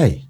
Hi, 0.00 0.28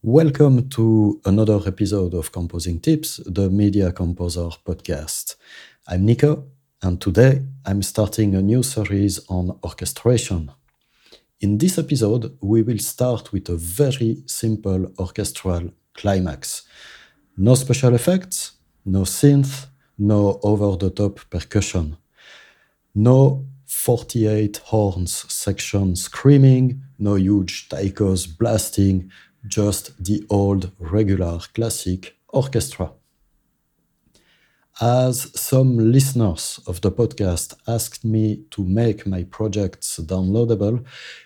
welcome 0.00 0.70
to 0.70 1.20
another 1.26 1.60
episode 1.66 2.14
of 2.14 2.32
Composing 2.32 2.80
Tips, 2.80 3.20
the 3.26 3.50
Media 3.50 3.92
Composer 3.92 4.48
podcast. 4.66 5.36
I'm 5.86 6.06
Nico, 6.06 6.44
and 6.82 6.98
today 6.98 7.42
I'm 7.66 7.82
starting 7.82 8.34
a 8.34 8.40
new 8.40 8.62
series 8.62 9.20
on 9.28 9.58
orchestration. 9.62 10.50
In 11.42 11.58
this 11.58 11.76
episode, 11.76 12.38
we 12.40 12.62
will 12.62 12.78
start 12.78 13.34
with 13.34 13.50
a 13.50 13.56
very 13.56 14.22
simple 14.24 14.90
orchestral 14.98 15.74
climax. 15.92 16.62
No 17.36 17.54
special 17.54 17.94
effects, 17.94 18.52
no 18.86 19.02
synth, 19.02 19.66
no 19.98 20.40
over 20.42 20.74
the 20.78 20.88
top 20.88 21.20
percussion. 21.28 21.98
No 22.94 23.44
48 23.82 24.58
horns 24.58 25.26
section 25.28 25.96
screaming, 25.96 26.80
no 27.00 27.16
huge 27.16 27.68
taikos 27.68 28.28
blasting, 28.38 29.10
just 29.44 30.04
the 30.04 30.24
old 30.30 30.70
regular 30.78 31.40
classic 31.52 32.14
orchestra. 32.28 32.92
As 34.80 35.32
some 35.34 35.90
listeners 35.90 36.60
of 36.68 36.80
the 36.80 36.92
podcast 36.92 37.56
asked 37.66 38.04
me 38.04 38.44
to 38.50 38.62
make 38.62 39.04
my 39.04 39.24
projects 39.24 39.98
downloadable, 39.98 40.84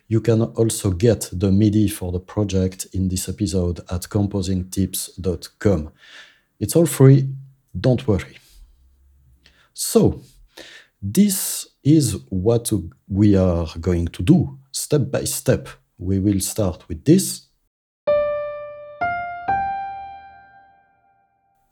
you 0.08 0.22
can 0.22 0.40
also 0.40 0.92
get 0.92 1.28
the 1.30 1.52
MIDI 1.52 1.88
for 1.88 2.10
the 2.10 2.20
project 2.20 2.86
in 2.94 3.08
this 3.08 3.28
episode 3.28 3.80
at 3.90 4.08
composingtips.com. 4.08 5.90
It's 6.58 6.74
all 6.74 6.86
free, 6.86 7.28
don't 7.78 8.08
worry. 8.08 8.38
So, 9.74 10.22
this 11.02 11.55
is 11.86 12.16
what 12.30 12.72
we 13.08 13.36
are 13.36 13.68
going 13.80 14.08
to 14.08 14.20
do 14.20 14.58
step 14.72 15.08
by 15.08 15.22
step. 15.22 15.68
We 15.98 16.18
will 16.18 16.40
start 16.40 16.88
with 16.88 17.04
this. 17.04 17.46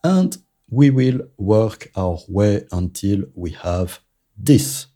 And 0.05 0.37
we 0.71 0.91
will 0.91 1.21
work 1.37 1.91
our 1.97 2.19
way 2.29 2.65
until 2.71 3.25
we 3.35 3.51
have 3.51 3.99
this. 4.39 4.87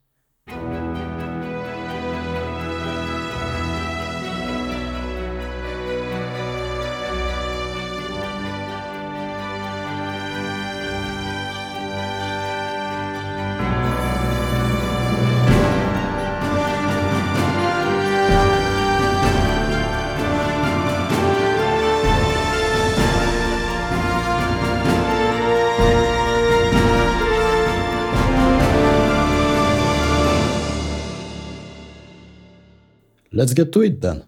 Let's 33.38 33.54
get 33.54 33.70
to 33.74 33.82
it 33.82 34.00
then. 34.00 34.24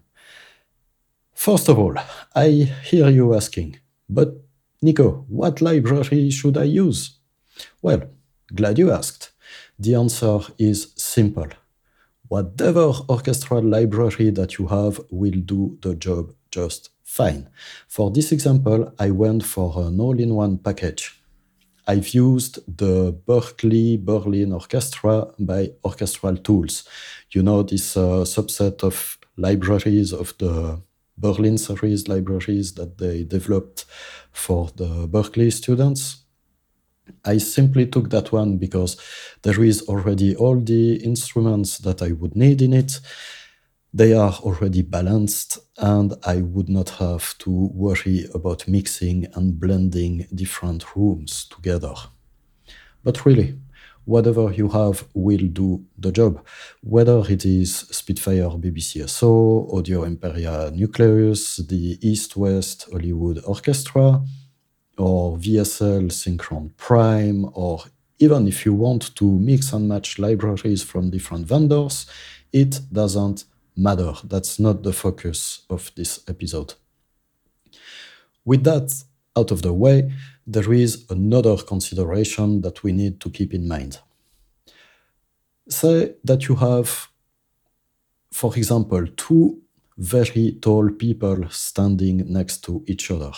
First 1.33 1.67
of 1.67 1.77
all, 1.77 1.95
I 2.33 2.47
hear 2.89 3.09
you 3.09 3.35
asking, 3.35 3.77
but 4.07 4.29
Nico, 4.81 5.25
what 5.27 5.59
library 5.59 6.29
should 6.29 6.57
I 6.57 6.63
use? 6.63 7.17
Well, 7.81 8.03
glad 8.55 8.77
you 8.77 8.89
asked. 8.89 9.31
The 9.77 9.95
answer 9.95 10.39
is 10.57 10.93
simple. 10.95 11.49
Whatever 12.29 12.93
orchestral 13.09 13.63
library 13.63 14.29
that 14.29 14.57
you 14.57 14.67
have 14.67 15.01
will 15.09 15.39
do 15.53 15.77
the 15.81 15.93
job 15.95 16.33
just 16.49 16.91
fine. 17.03 17.49
For 17.89 18.11
this 18.11 18.31
example, 18.31 18.93
I 18.97 19.11
went 19.11 19.43
for 19.43 19.73
an 19.87 19.99
all-in-one 19.99 20.59
package. 20.59 21.20
I've 21.87 22.13
used 22.13 22.59
the 22.77 23.13
Berklee 23.13 24.03
Berlin 24.03 24.53
Orchestra 24.53 25.27
by 25.39 25.71
Orchestral 25.83 26.37
Tools. 26.37 26.83
You 27.31 27.43
know, 27.43 27.63
this 27.63 27.97
uh, 27.97 28.23
subset 28.23 28.83
of 28.83 29.17
libraries 29.37 30.13
of 30.13 30.33
the 30.37 30.81
Berlin 31.17 31.57
series 31.57 32.07
libraries 32.07 32.73
that 32.73 32.97
they 32.97 33.23
developed 33.23 33.85
for 34.31 34.69
the 34.75 35.07
Berklee 35.07 35.51
students. 35.51 36.23
I 37.25 37.37
simply 37.37 37.87
took 37.87 38.09
that 38.09 38.31
one 38.31 38.57
because 38.57 38.97
there 39.41 39.63
is 39.63 39.81
already 39.83 40.35
all 40.35 40.59
the 40.59 40.95
instruments 41.03 41.79
that 41.79 42.01
I 42.01 42.11
would 42.13 42.35
need 42.35 42.61
in 42.61 42.73
it. 42.73 42.99
They 43.93 44.13
are 44.13 44.31
already 44.41 44.83
balanced, 44.83 45.59
and 45.77 46.13
I 46.23 46.37
would 46.37 46.69
not 46.69 46.91
have 46.91 47.37
to 47.39 47.69
worry 47.73 48.25
about 48.33 48.65
mixing 48.65 49.27
and 49.33 49.59
blending 49.59 50.27
different 50.33 50.95
rooms 50.95 51.43
together. 51.43 51.93
But 53.03 53.25
really, 53.25 53.59
whatever 54.05 54.49
you 54.53 54.69
have 54.69 55.05
will 55.13 55.45
do 55.45 55.83
the 55.97 56.13
job, 56.13 56.45
whether 56.81 57.21
it 57.29 57.45
is 57.45 57.79
Spitfire 57.91 58.49
BBC 58.51 59.09
SO, 59.09 59.67
Audio 59.73 60.03
Imperia 60.03 60.71
Nucleus, 60.71 61.57
the 61.57 61.97
East 62.01 62.37
West 62.37 62.87
Hollywood 62.89 63.43
Orchestra, 63.45 64.23
or 64.97 65.37
VSL 65.37 66.09
Synchron 66.09 66.71
Prime, 66.77 67.45
or 67.53 67.83
even 68.19 68.47
if 68.47 68.65
you 68.65 68.73
want 68.73 69.13
to 69.15 69.25
mix 69.25 69.73
and 69.73 69.89
match 69.89 70.17
libraries 70.17 70.81
from 70.81 71.09
different 71.09 71.45
vendors, 71.45 72.05
it 72.53 72.79
doesn't 72.93 73.45
matter. 73.81 74.13
That's 74.23 74.59
not 74.59 74.83
the 74.83 74.93
focus 74.93 75.65
of 75.69 75.91
this 75.95 76.19
episode. 76.27 76.75
With 78.45 78.63
that 78.63 79.03
out 79.37 79.51
of 79.51 79.61
the 79.61 79.73
way, 79.73 80.11
there 80.45 80.73
is 80.73 81.05
another 81.09 81.57
consideration 81.57 82.61
that 82.61 82.83
we 82.83 82.91
need 82.91 83.19
to 83.21 83.29
keep 83.29 83.53
in 83.53 83.67
mind. 83.67 83.99
Say 85.69 86.15
that 86.23 86.47
you 86.47 86.55
have, 86.55 87.07
for 88.31 88.55
example, 88.57 89.05
two 89.15 89.61
very 89.97 90.57
tall 90.61 90.89
people 90.89 91.47
standing 91.49 92.31
next 92.31 92.63
to 92.65 92.83
each 92.87 93.11
other. 93.11 93.31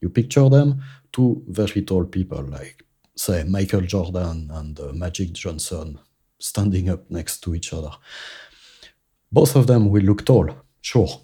You 0.00 0.08
picture 0.08 0.48
them, 0.48 0.82
two 1.12 1.42
very 1.48 1.82
tall 1.82 2.04
people, 2.04 2.42
like, 2.42 2.84
say, 3.14 3.44
Michael 3.44 3.82
Jordan 3.82 4.50
and 4.52 4.78
uh, 4.80 4.92
Magic 4.92 5.32
Johnson, 5.32 5.98
standing 6.38 6.88
up 6.88 7.10
next 7.10 7.40
to 7.42 7.54
each 7.54 7.72
other. 7.72 7.90
Both 9.30 9.56
of 9.56 9.66
them 9.66 9.90
will 9.90 10.02
look 10.02 10.24
tall, 10.24 10.50
sure. 10.80 11.20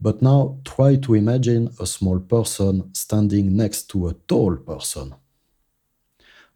But 0.00 0.20
now 0.20 0.58
try 0.64 0.96
to 0.96 1.14
imagine 1.14 1.70
a 1.78 1.86
small 1.86 2.18
person 2.18 2.92
standing 2.94 3.56
next 3.56 3.88
to 3.90 4.08
a 4.08 4.14
tall 4.26 4.56
person. 4.56 5.14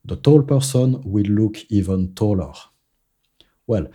The 0.05 0.17
tall 0.17 0.43
person 0.43 1.01
will 1.05 1.27
look 1.27 1.59
even 1.71 2.15
taller. 2.15 2.53
Well, 3.67 3.87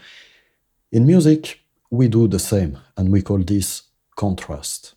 in 0.91 1.05
music, 1.05 1.59
we 1.91 2.07
do 2.07 2.27
the 2.27 2.39
same, 2.39 2.77
and 2.97 3.11
we 3.11 3.21
call 3.21 3.39
this 3.39 3.83
contrast. 4.15 4.95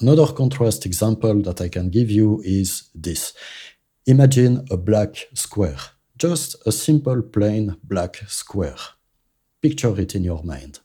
Another 0.00 0.26
contrast 0.26 0.86
example 0.86 1.42
that 1.42 1.60
I 1.60 1.68
can 1.68 1.90
give 1.90 2.10
you 2.10 2.42
is 2.44 2.90
this. 2.94 3.34
Imagine 4.06 4.66
a 4.70 4.76
black 4.76 5.16
square, 5.34 5.78
just 6.16 6.56
a 6.66 6.72
simple 6.72 7.22
plain 7.22 7.76
black 7.84 8.16
square. 8.26 8.76
Picture 9.62 9.98
it 10.00 10.14
in 10.14 10.24
your 10.24 10.42
mind. 10.42 10.80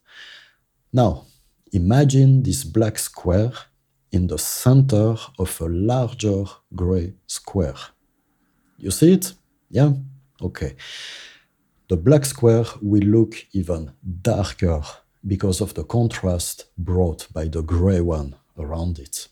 Now, 0.93 1.25
imagine 1.73 2.43
this 2.43 2.63
black 2.63 2.97
square 2.99 3.51
in 4.11 4.27
the 4.27 4.37
center 4.37 5.17
of 5.37 5.61
a 5.61 5.65
larger 5.65 6.45
gray 6.75 7.13
square. 7.25 7.75
You 8.77 8.91
see 8.91 9.13
it? 9.13 9.33
Yeah? 9.69 9.93
Okay. 10.41 10.75
The 11.89 11.97
black 11.97 12.25
square 12.25 12.65
will 12.81 13.03
look 13.03 13.35
even 13.51 13.93
darker 14.21 14.81
because 15.25 15.59
of 15.61 15.73
the 15.73 15.83
contrast 15.83 16.65
brought 16.77 17.27
by 17.33 17.45
the 17.45 17.63
gray 17.63 18.01
one 18.01 18.35
around 18.57 18.99
it. 18.99 19.27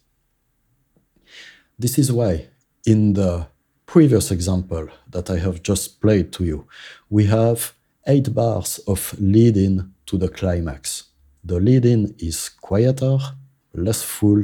This 1.78 1.98
is 1.98 2.12
why, 2.12 2.48
in 2.86 3.14
the 3.14 3.48
previous 3.86 4.32
example 4.32 4.88
that 5.10 5.30
I 5.30 5.38
have 5.38 5.62
just 5.62 6.02
played 6.02 6.32
to 6.34 6.44
you, 6.44 6.68
we 7.10 7.26
have 7.26 7.74
eight 8.08 8.34
bars 8.34 8.80
of 8.88 9.16
lead 9.20 9.58
in 9.58 9.92
to 10.06 10.18
the 10.18 10.30
climax. 10.30 11.06
The 11.44 11.60
lead 11.60 11.86
in 11.86 12.16
is 12.20 12.50
quieter, 12.50 13.18
less 13.74 14.04
full, 14.04 14.44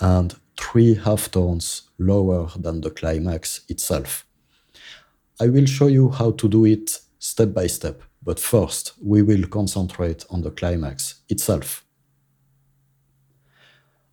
and 0.00 0.34
three 0.58 0.94
half 0.94 1.30
tones 1.30 1.82
lower 1.98 2.48
than 2.56 2.80
the 2.80 2.90
climax 2.90 3.62
itself. 3.68 4.26
I 5.40 5.48
will 5.48 5.66
show 5.66 5.88
you 5.88 6.10
how 6.10 6.32
to 6.32 6.48
do 6.48 6.64
it 6.64 7.00
step 7.18 7.52
by 7.52 7.66
step, 7.66 8.02
but 8.22 8.38
first 8.38 8.92
we 9.02 9.22
will 9.22 9.46
concentrate 9.48 10.24
on 10.30 10.42
the 10.42 10.50
climax 10.50 11.22
itself. 11.28 11.84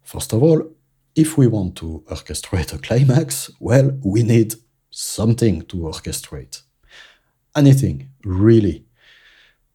First 0.04 0.34
of 0.34 0.42
all, 0.42 0.72
if 1.16 1.38
we 1.38 1.48
want 1.48 1.76
to 1.78 2.04
orchestrate 2.08 2.74
a 2.74 2.80
climax, 2.80 3.52
well, 3.60 3.92
we 4.04 4.24
need 4.24 4.56
something 4.90 5.62
to 5.64 5.78
orchestrate 5.78 6.64
anything, 7.60 8.10
really. 8.24 8.86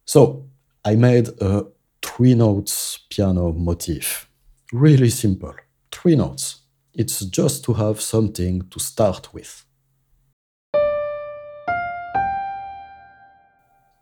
So 0.05 0.47
I 0.83 0.95
made 0.95 1.27
a 1.39 1.65
three 2.01 2.35
notes 2.35 2.99
piano 3.09 3.51
motif. 3.53 4.29
Really 4.73 5.09
simple. 5.09 5.55
Three 5.91 6.15
notes. 6.15 6.61
It's 6.93 7.19
just 7.39 7.63
to 7.65 7.73
have 7.73 8.01
something 8.01 8.69
to 8.71 8.79
start 8.79 9.33
with. 9.33 9.65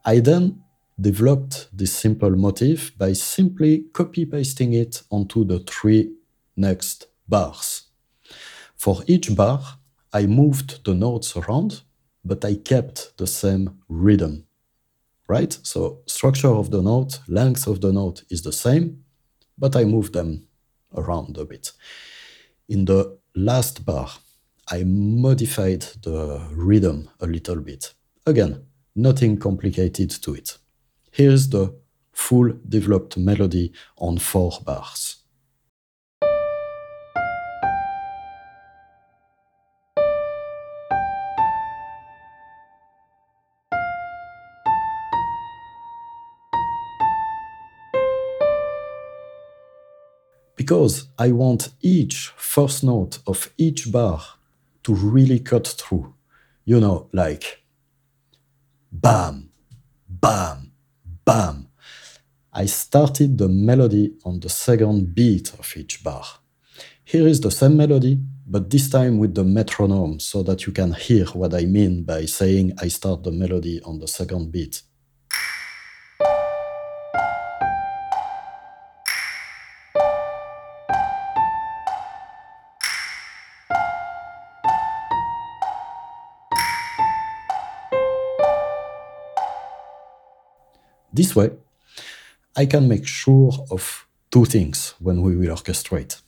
I 0.05 0.19
then 0.19 0.63
developed 0.99 1.55
this 1.73 1.93
simple 1.93 2.35
motif 2.35 2.97
by 2.97 3.13
simply 3.13 3.85
copy 3.93 4.25
pasting 4.25 4.73
it 4.73 5.01
onto 5.09 5.43
the 5.45 5.59
three 5.59 6.13
next 6.55 7.07
bars. 7.27 7.89
For 8.75 9.03
each 9.07 9.35
bar, 9.35 9.61
I 10.13 10.27
moved 10.27 10.85
the 10.85 10.93
notes 10.93 11.35
around, 11.35 11.81
but 12.23 12.45
I 12.45 12.55
kept 12.55 13.17
the 13.17 13.27
same 13.27 13.79
rhythm, 13.89 14.45
right? 15.27 15.57
So 15.63 16.01
structure 16.07 16.49
of 16.49 16.71
the 16.71 16.81
note, 16.81 17.19
length 17.27 17.67
of 17.67 17.81
the 17.81 17.91
note 17.91 18.23
is 18.29 18.41
the 18.41 18.51
same, 18.51 19.03
but 19.57 19.75
I 19.75 19.83
moved 19.83 20.13
them 20.13 20.47
around 20.95 21.37
a 21.37 21.45
bit. 21.45 21.71
In 22.69 22.85
the 22.85 23.17
last 23.35 23.85
bar, 23.85 24.09
I 24.69 24.83
modified 24.85 25.81
the 26.01 26.47
rhythm 26.51 27.09
a 27.19 27.27
little 27.27 27.59
bit. 27.61 27.93
Again, 28.25 28.63
nothing 28.95 29.37
complicated 29.37 30.09
to 30.21 30.33
it. 30.33 30.57
Here's 31.11 31.49
the 31.49 31.75
full 32.13 32.53
developed 32.67 33.17
melody 33.17 33.73
on 33.97 34.17
four 34.17 34.59
bars. 34.63 35.22
Because 50.63 51.09
I 51.19 51.33
want 51.33 51.73
each 51.81 52.31
first 52.37 52.85
note 52.85 53.19
of 53.27 53.51
each 53.57 53.91
bar 53.91 54.21
to 54.83 54.93
really 54.93 55.39
cut 55.39 55.67
through. 55.67 56.13
You 56.63 56.79
know, 56.79 57.09
like 57.11 57.65
bam, 58.89 59.49
bam, 60.07 60.71
bam. 61.25 61.67
I 62.53 62.65
started 62.67 63.37
the 63.37 63.49
melody 63.49 64.13
on 64.23 64.39
the 64.39 64.47
second 64.47 65.13
beat 65.13 65.53
of 65.59 65.67
each 65.75 66.01
bar. 66.01 66.23
Here 67.03 67.27
is 67.27 67.41
the 67.41 67.51
same 67.51 67.75
melody, 67.75 68.17
but 68.47 68.69
this 68.69 68.89
time 68.89 69.17
with 69.17 69.35
the 69.35 69.43
metronome 69.43 70.21
so 70.21 70.43
that 70.43 70.65
you 70.65 70.71
can 70.71 70.93
hear 70.93 71.25
what 71.39 71.53
I 71.53 71.65
mean 71.65 72.03
by 72.03 72.23
saying 72.23 72.71
I 72.81 72.87
start 72.87 73.23
the 73.23 73.31
melody 73.31 73.81
on 73.81 73.99
the 73.99 74.07
second 74.07 74.53
beat. 74.53 74.81
This 91.13 91.35
way, 91.35 91.51
I 92.55 92.65
can 92.65 92.87
make 92.87 93.05
sure 93.05 93.51
of 93.69 94.07
two 94.31 94.45
things 94.45 94.95
when 94.99 95.21
we 95.21 95.35
will 95.35 95.55
orchestrate. 95.55 96.21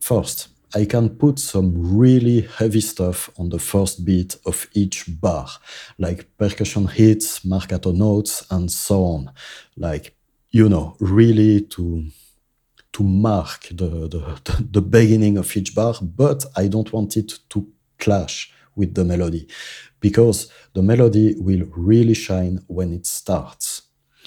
First, 0.00 0.48
I 0.74 0.86
can 0.86 1.10
put 1.10 1.38
some 1.38 1.96
really 1.96 2.40
heavy 2.40 2.80
stuff 2.80 3.30
on 3.38 3.50
the 3.50 3.58
first 3.58 4.04
beat 4.04 4.36
of 4.46 4.66
each 4.72 5.04
bar, 5.20 5.48
like 5.98 6.36
percussion 6.38 6.88
hits, 6.88 7.40
marcato 7.40 7.94
notes, 7.94 8.44
and 8.50 8.70
so 8.72 9.04
on. 9.04 9.30
Like, 9.76 10.16
you 10.50 10.68
know, 10.68 10.96
really 11.00 11.60
to 11.60 12.06
to 12.92 13.02
mark 13.02 13.68
the, 13.72 14.08
the, 14.08 14.64
the 14.70 14.80
beginning 14.80 15.36
of 15.36 15.56
each 15.56 15.74
bar, 15.74 15.94
but 16.00 16.44
I 16.56 16.68
don't 16.68 16.92
want 16.92 17.16
it 17.16 17.40
to 17.50 17.66
clash 17.98 18.52
with 18.76 18.94
the 18.94 19.04
melody 19.04 19.48
because 20.00 20.50
the 20.74 20.82
melody 20.82 21.34
will 21.38 21.66
really 21.74 22.14
shine 22.14 22.60
when 22.68 22.92
it 22.92 23.06
starts. 23.06 23.83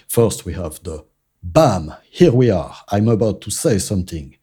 First, 0.08 0.46
we 0.46 0.54
have 0.54 0.82
the 0.84 1.06
bam, 1.44 1.94
here 2.10 2.32
we 2.32 2.50
are, 2.50 2.76
I'm 2.90 3.08
about 3.08 3.42
to 3.42 3.52
say 3.52 3.78
something. 3.78 4.36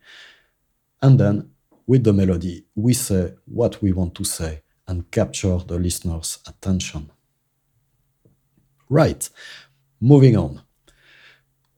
And 1.02 1.18
then, 1.18 1.50
with 1.86 2.04
the 2.04 2.12
melody, 2.12 2.66
we 2.74 2.94
say 2.94 3.34
what 3.46 3.82
we 3.82 3.92
want 3.92 4.14
to 4.16 4.24
say 4.24 4.62
and 4.86 5.10
capture 5.10 5.58
the 5.58 5.78
listener's 5.78 6.38
attention. 6.46 7.10
Right, 8.88 9.28
moving 10.00 10.36
on. 10.36 10.62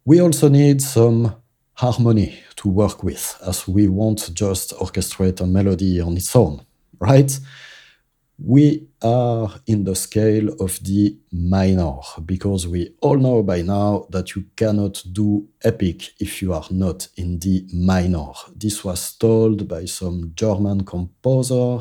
We 0.04 0.20
also 0.20 0.48
need 0.48 0.82
some 0.82 1.36
harmony 1.74 2.40
to 2.56 2.68
work 2.68 3.02
with, 3.02 3.38
as 3.46 3.68
we 3.68 3.88
won't 3.88 4.34
just 4.34 4.72
orchestrate 4.78 5.40
a 5.40 5.46
melody 5.46 6.00
on 6.00 6.16
its 6.16 6.34
own, 6.34 6.64
right? 6.98 7.38
We 8.38 8.86
are 9.02 9.50
in 9.66 9.84
the 9.84 9.94
scale 9.94 10.48
of 10.60 10.78
the 10.84 11.18
minor 11.32 11.96
because 12.24 12.68
we 12.68 12.94
all 13.00 13.16
know 13.16 13.42
by 13.42 13.62
now 13.62 14.06
that 14.10 14.34
you 14.34 14.44
cannot 14.56 15.02
do 15.12 15.48
epic 15.64 16.10
if 16.20 16.42
you 16.42 16.52
are 16.52 16.66
not 16.70 17.08
in 17.16 17.38
the 17.38 17.66
minor. 17.72 18.32
This 18.54 18.84
was 18.84 19.14
told 19.14 19.66
by 19.66 19.86
some 19.86 20.32
German 20.34 20.84
composer 20.84 21.78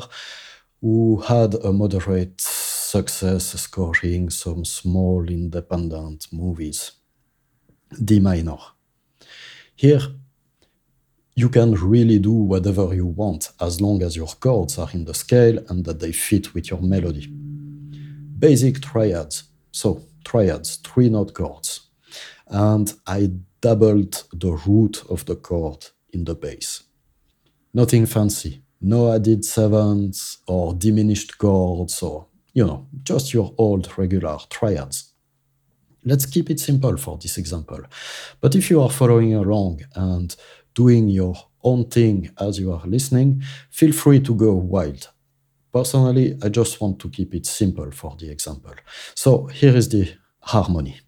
who 0.80 1.20
had 1.20 1.54
a 1.54 1.72
moderate 1.72 2.40
success 2.40 3.46
scoring 3.60 4.30
some 4.30 4.64
small 4.64 5.28
independent 5.28 6.26
movies. 6.32 6.92
D 8.02 8.18
minor. 8.18 8.58
Here, 9.74 10.00
you 11.36 11.50
can 11.50 11.74
really 11.74 12.18
do 12.18 12.32
whatever 12.32 12.94
you 12.94 13.04
want 13.06 13.50
as 13.60 13.78
long 13.80 14.02
as 14.02 14.16
your 14.16 14.26
chords 14.40 14.78
are 14.78 14.88
in 14.94 15.04
the 15.04 15.12
scale 15.12 15.58
and 15.68 15.84
that 15.84 16.00
they 16.00 16.10
fit 16.10 16.54
with 16.54 16.70
your 16.70 16.80
melody. 16.80 17.26
Basic 18.38 18.80
triads. 18.80 19.44
So, 19.70 20.02
triads, 20.24 20.76
three 20.76 21.10
note 21.10 21.34
chords. 21.34 21.88
And 22.48 22.90
I 23.06 23.32
doubled 23.60 24.24
the 24.32 24.52
root 24.66 25.04
of 25.10 25.26
the 25.26 25.36
chord 25.36 25.86
in 26.10 26.24
the 26.24 26.34
bass. 26.34 26.84
Nothing 27.74 28.06
fancy. 28.06 28.62
No 28.80 29.12
added 29.12 29.44
sevenths 29.44 30.38
or 30.46 30.72
diminished 30.72 31.36
chords 31.36 32.02
or, 32.02 32.28
you 32.54 32.64
know, 32.64 32.86
just 33.02 33.34
your 33.34 33.54
old 33.58 33.98
regular 33.98 34.38
triads. 34.48 35.12
Let's 36.02 36.24
keep 36.24 36.48
it 36.48 36.60
simple 36.60 36.96
for 36.96 37.18
this 37.18 37.36
example. 37.36 37.80
But 38.40 38.54
if 38.54 38.70
you 38.70 38.80
are 38.80 38.90
following 38.90 39.34
along 39.34 39.82
and 39.94 40.34
doing 40.76 41.08
your 41.08 41.34
own 41.64 41.86
thing 41.86 42.30
as 42.38 42.60
you 42.60 42.70
are 42.70 42.86
listening, 42.86 43.42
feel 43.70 43.92
free 43.92 44.20
to 44.20 44.34
go 44.34 44.52
wild. 44.52 45.08
Personally, 45.72 46.38
I 46.42 46.48
just 46.50 46.80
want 46.80 47.00
to 47.00 47.08
keep 47.08 47.34
it 47.34 47.46
simple 47.46 47.90
for 47.90 48.14
the 48.18 48.30
example. 48.30 48.74
So 49.14 49.46
here 49.46 49.74
is 49.74 49.88
the 49.88 50.12
harmony. 50.40 51.00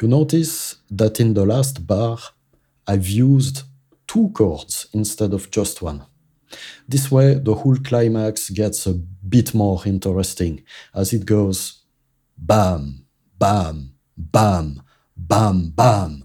You 0.00 0.08
notice 0.08 0.76
that 0.90 1.18
in 1.18 1.32
the 1.32 1.46
last 1.46 1.86
bar, 1.86 2.18
I've 2.86 3.08
used 3.08 3.62
two 4.06 4.30
chords 4.30 4.86
instead 4.92 5.32
of 5.32 5.50
just 5.50 5.82
one. 5.82 6.04
This 6.86 7.10
way, 7.10 7.34
the 7.34 7.54
whole 7.54 7.76
climax 7.76 8.50
gets 8.50 8.86
a 8.86 8.94
bit 8.94 9.54
more 9.54 9.82
interesting 9.86 10.62
as 10.94 11.12
it 11.12 11.26
goes 11.26 11.82
bam, 12.36 13.06
bam, 13.38 13.94
bam, 14.16 14.82
bam, 15.16 15.70
bam. 15.70 16.24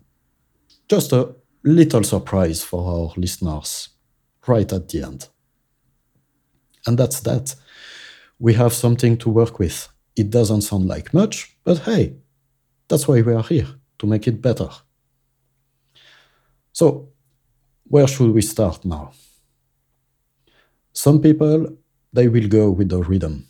Just 0.88 1.14
a 1.14 1.36
little 1.64 2.04
surprise 2.04 2.64
for 2.64 2.86
our 2.86 3.14
listeners 3.16 3.90
right 4.48 4.72
at 4.72 4.90
the 4.90 5.04
end. 5.04 5.28
And 6.86 6.98
that's 6.98 7.20
that. 7.22 7.56
We 8.40 8.54
have 8.54 8.74
something 8.74 9.18
to 9.18 9.30
work 9.30 9.60
with. 9.60 9.90
It 10.16 10.30
doesn't 10.30 10.62
sound 10.62 10.88
like 10.88 11.14
much, 11.14 11.56
but 11.64 11.80
hey, 11.80 12.16
that's 12.88 13.08
why 13.08 13.22
we 13.22 13.34
are 13.34 13.44
here, 13.44 13.68
to 14.00 14.08
make 14.08 14.28
it 14.28 14.42
better. 14.42 14.70
So, 16.72 17.10
where 17.86 18.08
should 18.08 18.32
we 18.32 18.42
start 18.42 18.86
now? 18.86 19.12
Some 20.94 21.22
people, 21.22 21.78
they 22.14 22.28
will 22.28 22.48
go 22.48 22.70
with 22.72 22.90
the 22.90 23.02
rhythm. 23.02 23.48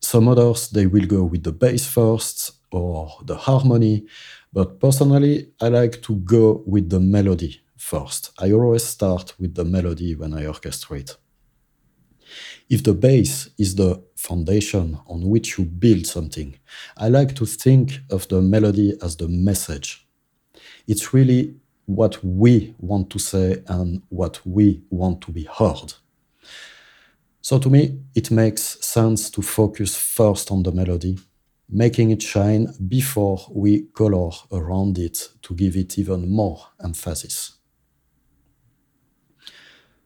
Some 0.00 0.28
others, 0.28 0.68
they 0.70 0.86
will 0.86 1.06
go 1.06 1.24
with 1.24 1.42
the 1.42 1.52
bass 1.52 1.86
first 1.86 2.52
or 2.70 3.10
the 3.24 3.36
harmony. 3.36 4.06
But 4.52 4.80
personally, 4.80 5.52
I 5.60 5.68
like 5.68 6.02
to 6.02 6.16
go 6.16 6.62
with 6.66 6.90
the 6.90 7.00
melody 7.00 7.62
first. 7.76 8.32
I 8.38 8.52
always 8.52 8.84
start 8.84 9.34
with 9.38 9.54
the 9.54 9.64
melody 9.64 10.14
when 10.14 10.34
I 10.34 10.44
orchestrate. 10.44 11.16
If 12.68 12.82
the 12.82 12.94
bass 12.94 13.50
is 13.58 13.74
the 13.74 14.02
foundation 14.16 14.98
on 15.06 15.28
which 15.28 15.58
you 15.58 15.64
build 15.64 16.06
something, 16.06 16.58
I 16.96 17.08
like 17.08 17.34
to 17.36 17.46
think 17.46 18.00
of 18.10 18.26
the 18.28 18.40
melody 18.40 18.94
as 19.02 19.16
the 19.16 19.28
message. 19.28 20.06
It's 20.86 21.12
really 21.12 21.56
what 21.86 22.24
we 22.24 22.74
want 22.78 23.10
to 23.10 23.18
say 23.18 23.62
and 23.68 24.02
what 24.08 24.40
we 24.44 24.82
want 24.90 25.20
to 25.22 25.32
be 25.32 25.44
heard. 25.44 25.94
So 27.40 27.58
to 27.58 27.68
me, 27.68 28.00
it 28.14 28.30
makes 28.30 28.84
sense 28.84 29.28
to 29.30 29.42
focus 29.42 29.96
first 29.96 30.50
on 30.50 30.62
the 30.62 30.72
melody, 30.72 31.18
making 31.68 32.10
it 32.10 32.22
shine 32.22 32.68
before 32.88 33.38
we 33.50 33.82
color 33.94 34.30
around 34.50 34.98
it 34.98 35.28
to 35.42 35.54
give 35.54 35.76
it 35.76 35.98
even 35.98 36.30
more 36.30 36.68
emphasis. 36.82 37.58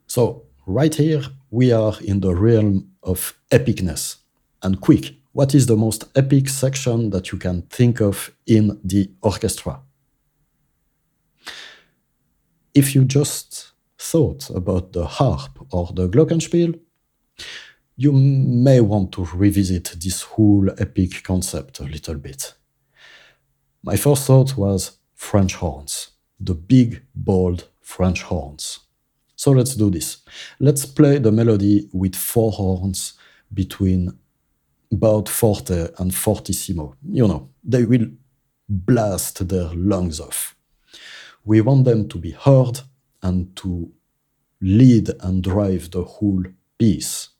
So 0.09 0.47
right 0.67 0.95
here, 0.95 1.23
we 1.51 1.71
are 1.71 1.95
in 2.01 2.21
the 2.21 2.35
realm 2.35 2.91
of 3.03 3.39
epicness. 3.53 4.17
And 4.63 4.81
quick, 4.81 5.15
what 5.33 5.55
is 5.55 5.67
the 5.67 5.77
most 5.77 6.05
epic 6.17 6.49
section 6.49 7.11
that 7.11 7.31
you 7.31 7.39
can 7.39 7.63
think 7.63 8.01
of 8.01 8.33
in 8.47 8.81
the 8.83 9.11
orchestra? 9.23 9.81
If 12.79 12.95
you 12.95 13.05
just 13.05 13.73
thought 13.99 14.51
about 14.51 14.93
the 14.93 15.05
harp 15.05 15.67
or 15.73 15.91
the 15.93 16.09
glockenspiel, 16.09 16.79
you 17.97 18.13
may 18.13 18.81
want 18.81 19.11
to 19.15 19.25
revisit 19.35 19.97
this 20.01 20.23
whole 20.23 20.71
epic 20.79 21.25
concept 21.25 21.81
a 21.81 21.83
little 21.95 22.15
bit. 22.15 22.55
My 23.83 23.97
first 23.97 24.29
thought 24.29 24.57
was 24.57 24.99
French 25.17 25.57
horns, 25.57 26.11
the 26.39 26.55
big, 26.55 27.03
bold 27.17 27.67
French 27.81 28.23
horns. 28.23 28.79
So 29.35 29.51
let's 29.51 29.75
do 29.75 29.91
this. 29.91 30.19
Let's 30.61 30.87
play 30.87 31.19
the 31.19 31.33
melody 31.33 31.89
with 31.93 32.15
four 32.15 32.53
horns 32.53 33.15
between 33.53 34.17
about 34.93 35.29
forte 35.29 35.89
and 35.99 36.15
fortissimo. 36.15 36.95
You 37.11 37.27
know, 37.27 37.49
they 37.65 37.85
will 37.85 38.07
blast 38.69 39.49
their 39.49 39.69
lungs 39.75 40.21
off. 40.21 40.55
We 41.45 41.61
want 41.61 41.85
them 41.85 42.09
to 42.09 42.19
be 42.19 42.33
heard 42.33 42.81
and 43.23 43.57
to 43.57 43.93
lead 44.61 45.11
and 45.21 45.43
drive 45.43 45.91
the 45.91 46.05
whole 46.05 46.45
piece. 46.79 47.31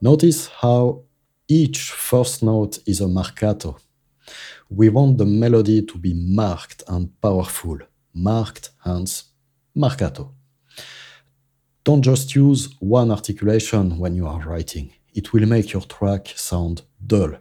Notice 0.00 0.46
how 0.48 1.02
each 1.48 1.90
first 1.90 2.42
note 2.42 2.78
is 2.86 3.00
a 3.00 3.06
marcato. 3.06 3.76
We 4.68 4.88
want 4.88 5.18
the 5.18 5.26
melody 5.26 5.82
to 5.82 5.96
be 5.96 6.12
marked 6.12 6.82
and 6.88 7.08
powerful. 7.20 7.78
Marked, 8.12 8.70
hence 8.82 9.24
marcato. 9.76 10.30
Don't 11.84 12.02
just 12.02 12.34
use 12.34 12.74
one 12.80 13.12
articulation 13.12 13.96
when 13.98 14.16
you 14.16 14.26
are 14.26 14.40
writing. 14.40 14.92
It 15.14 15.32
will 15.32 15.46
make 15.46 15.72
your 15.72 15.82
track 15.82 16.32
sound 16.34 16.82
dull. 17.06 17.36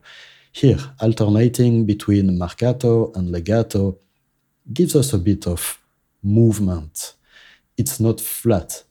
Here, 0.51 0.77
alternating 1.01 1.85
between 1.85 2.37
marcato 2.37 3.15
and 3.15 3.31
legato 3.31 3.97
gives 4.71 4.95
us 4.95 5.11
a 5.13 5.17
bit 5.17 5.47
of 5.47 5.79
movement. 6.21 7.15
It's 7.75 7.99
not 7.99 8.21
flat. 8.21 8.83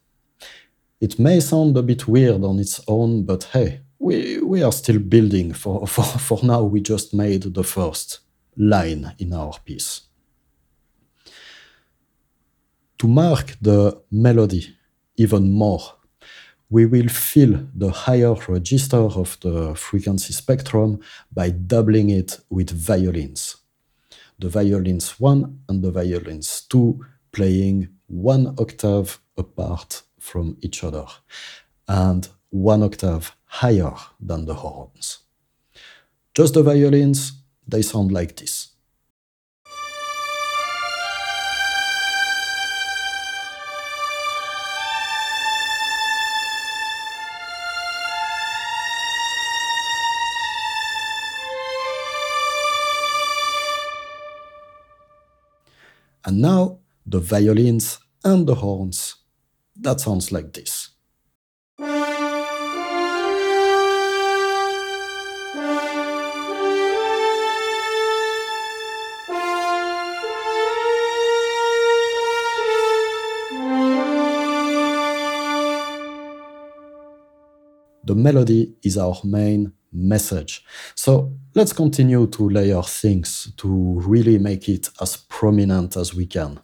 It 1.00 1.21
may 1.21 1.38
sound 1.38 1.76
a 1.76 1.83
bit 1.83 2.09
weird 2.09 2.43
on 2.43 2.59
its 2.59 2.81
own, 2.88 3.25
but 3.25 3.45
hey, 3.45 3.81
we, 4.00 4.41
we 4.41 4.62
are 4.64 4.73
still 4.73 4.99
building. 4.99 5.53
For, 5.53 5.87
for, 5.87 6.03
for 6.03 6.41
now, 6.43 6.64
we 6.64 6.81
just 6.81 7.14
made 7.14 7.43
the 7.55 7.64
first 7.64 8.21
line 8.56 9.14
in 9.18 9.32
our 9.32 9.54
piece. 9.64 10.02
To 12.99 13.08
mark 13.08 13.56
the 13.61 14.00
melody 14.11 14.76
even 15.16 15.50
more, 15.50 15.80
we 16.70 16.87
will 16.87 17.08
fill 17.08 17.66
the 17.75 17.90
higher 17.90 18.34
register 18.49 18.96
of 18.96 19.38
the 19.40 19.75
frequency 19.75 20.32
spectrum 20.32 21.00
by 21.32 21.50
doubling 21.50 22.11
it 22.11 22.40
with 22.50 22.70
violins. 22.70 23.56
The 24.38 24.49
violins 24.49 25.20
1 25.20 25.61
and 25.68 25.82
the 25.82 25.92
violins 25.92 26.62
2 26.68 27.04
playing 27.32 27.88
one 28.06 28.54
octave 28.58 29.20
apart 29.37 30.02
from 30.18 30.56
each 30.62 30.82
other 30.82 31.06
and 31.87 32.28
one 32.50 32.82
octave 32.82 33.37
higher 33.44 33.94
than 34.20 34.46
the 34.46 34.54
horns. 34.54 35.18
Just 36.34 36.54
the 36.54 36.62
violins, 36.62 37.44
they 37.66 37.83
sound 37.83 38.12
like 38.12 38.37
this. 38.37 38.71
And 56.26 56.40
now 56.40 56.78
the 57.06 57.21
violins 57.21 57.99
and 58.25 58.47
the 58.47 58.54
horns 58.54 59.16
that 59.76 60.00
sounds 60.00 60.33
like 60.33 60.52
this. 60.52 60.84
Melody 78.25 78.75
is 78.83 78.97
our 78.97 79.16
main 79.23 79.73
message. 79.93 80.64
So 80.95 81.33
let's 81.54 81.73
continue 81.73 82.26
to 82.26 82.49
layer 82.49 82.83
things 82.83 83.52
to 83.59 83.69
really 84.07 84.38
make 84.38 84.69
it 84.69 84.88
as 85.00 85.16
prominent 85.16 85.97
as 85.97 86.14
we 86.14 86.26
can. 86.26 86.59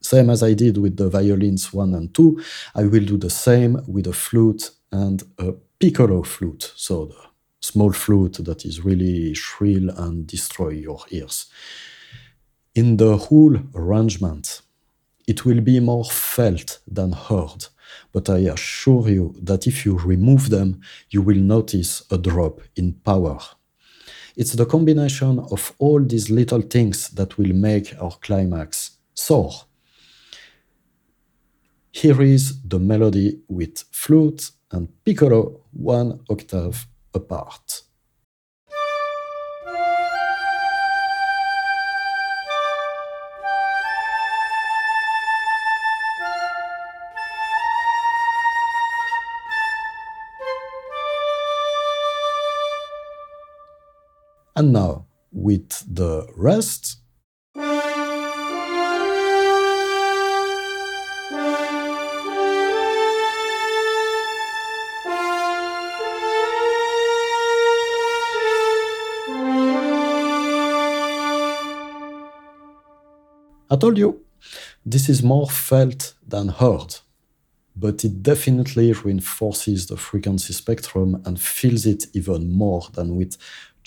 Same 0.00 0.30
as 0.30 0.42
I 0.42 0.54
did 0.54 0.78
with 0.78 0.96
the 0.96 1.10
violins 1.10 1.72
1 1.72 1.94
and 1.94 2.14
2, 2.14 2.40
I 2.76 2.84
will 2.84 3.04
do 3.04 3.18
the 3.18 3.30
same 3.30 3.82
with 3.86 4.06
a 4.06 4.12
flute 4.12 4.70
and 4.92 5.22
a 5.38 5.52
piccolo 5.80 6.22
flute, 6.22 6.72
so 6.76 7.06
the 7.06 7.22
small 7.60 7.92
flute 7.92 8.38
that 8.44 8.64
is 8.64 8.84
really 8.84 9.34
shrill 9.34 9.90
and 9.90 10.26
destroy 10.26 10.70
your 10.70 11.00
ears. 11.10 11.46
In 12.74 12.96
the 12.96 13.16
whole 13.16 13.56
arrangement, 13.74 14.62
it 15.26 15.44
will 15.44 15.60
be 15.60 15.80
more 15.80 16.04
felt 16.04 16.78
than 16.86 17.12
heard, 17.12 17.66
but 18.12 18.28
I 18.28 18.38
assure 18.38 19.08
you 19.08 19.34
that 19.42 19.66
if 19.66 19.84
you 19.84 19.98
remove 19.98 20.50
them, 20.50 20.80
you 21.10 21.22
will 21.22 21.38
notice 21.38 22.02
a 22.10 22.18
drop 22.18 22.60
in 22.76 22.94
power. 22.94 23.38
It's 24.36 24.52
the 24.52 24.66
combination 24.66 25.40
of 25.50 25.74
all 25.78 26.00
these 26.00 26.30
little 26.30 26.62
things 26.62 27.08
that 27.10 27.38
will 27.38 27.52
make 27.54 27.94
our 28.00 28.12
climax 28.20 28.98
soar. 29.14 29.52
Here 31.90 32.22
is 32.22 32.62
the 32.62 32.78
melody 32.78 33.40
with 33.48 33.78
flute 33.90 34.52
and 34.70 34.88
piccolo 35.04 35.60
one 35.72 36.20
octave 36.30 36.86
apart. 37.14 37.82
And 54.58 54.72
now, 54.72 55.06
with 55.30 55.84
the 55.86 56.26
rest, 56.36 56.96
I 73.70 73.76
told 73.78 73.96
you, 73.96 74.24
this 74.84 75.08
is 75.08 75.22
more 75.22 75.48
felt 75.48 76.14
than 76.26 76.48
heard, 76.48 76.96
but 77.76 78.04
it 78.04 78.24
definitely 78.24 78.92
reinforces 78.92 79.86
the 79.86 79.96
frequency 79.96 80.52
spectrum 80.52 81.22
and 81.24 81.40
fills 81.40 81.86
it 81.86 82.06
even 82.12 82.50
more 82.50 82.88
than 82.94 83.14
with 83.14 83.36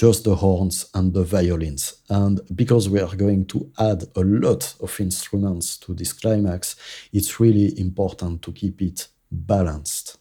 just 0.02 0.24
the 0.24 0.36
horns 0.36 0.90
and 0.96 1.14
the 1.14 1.24
violins. 1.24 2.02
And 2.10 2.42
because 2.56 2.90
we 2.90 3.00
are 3.00 3.16
going 3.16 3.46
to 3.46 3.72
add 3.78 4.04
a 4.16 4.22
lot 4.22 4.74
of 4.80 5.00
instruments 5.00 5.78
to 5.78 5.94
this 5.94 6.12
climax, 6.12 6.76
it's 7.14 7.40
really 7.40 7.80
important 7.80 8.42
to 8.42 8.52
keep 8.52 8.82
it 8.82 9.08
balanced. 9.32 10.18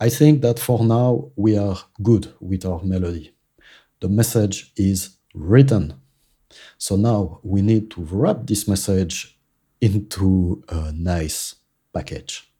I 0.00 0.08
think 0.08 0.40
that 0.40 0.58
for 0.58 0.82
now 0.82 1.30
we 1.36 1.58
are 1.58 1.76
good 2.02 2.32
with 2.40 2.64
our 2.64 2.82
melody. 2.82 3.34
The 4.00 4.08
message 4.08 4.72
is 4.76 5.18
written 5.34 5.92
So 6.78 6.96
now 6.96 7.40
we 7.42 7.60
need 7.60 7.90
to 7.90 8.00
wrap 8.00 8.46
this 8.46 8.66
message 8.66 9.38
into 9.82 10.64
a 10.70 10.90
nice 10.92 11.56
package. 11.92 12.50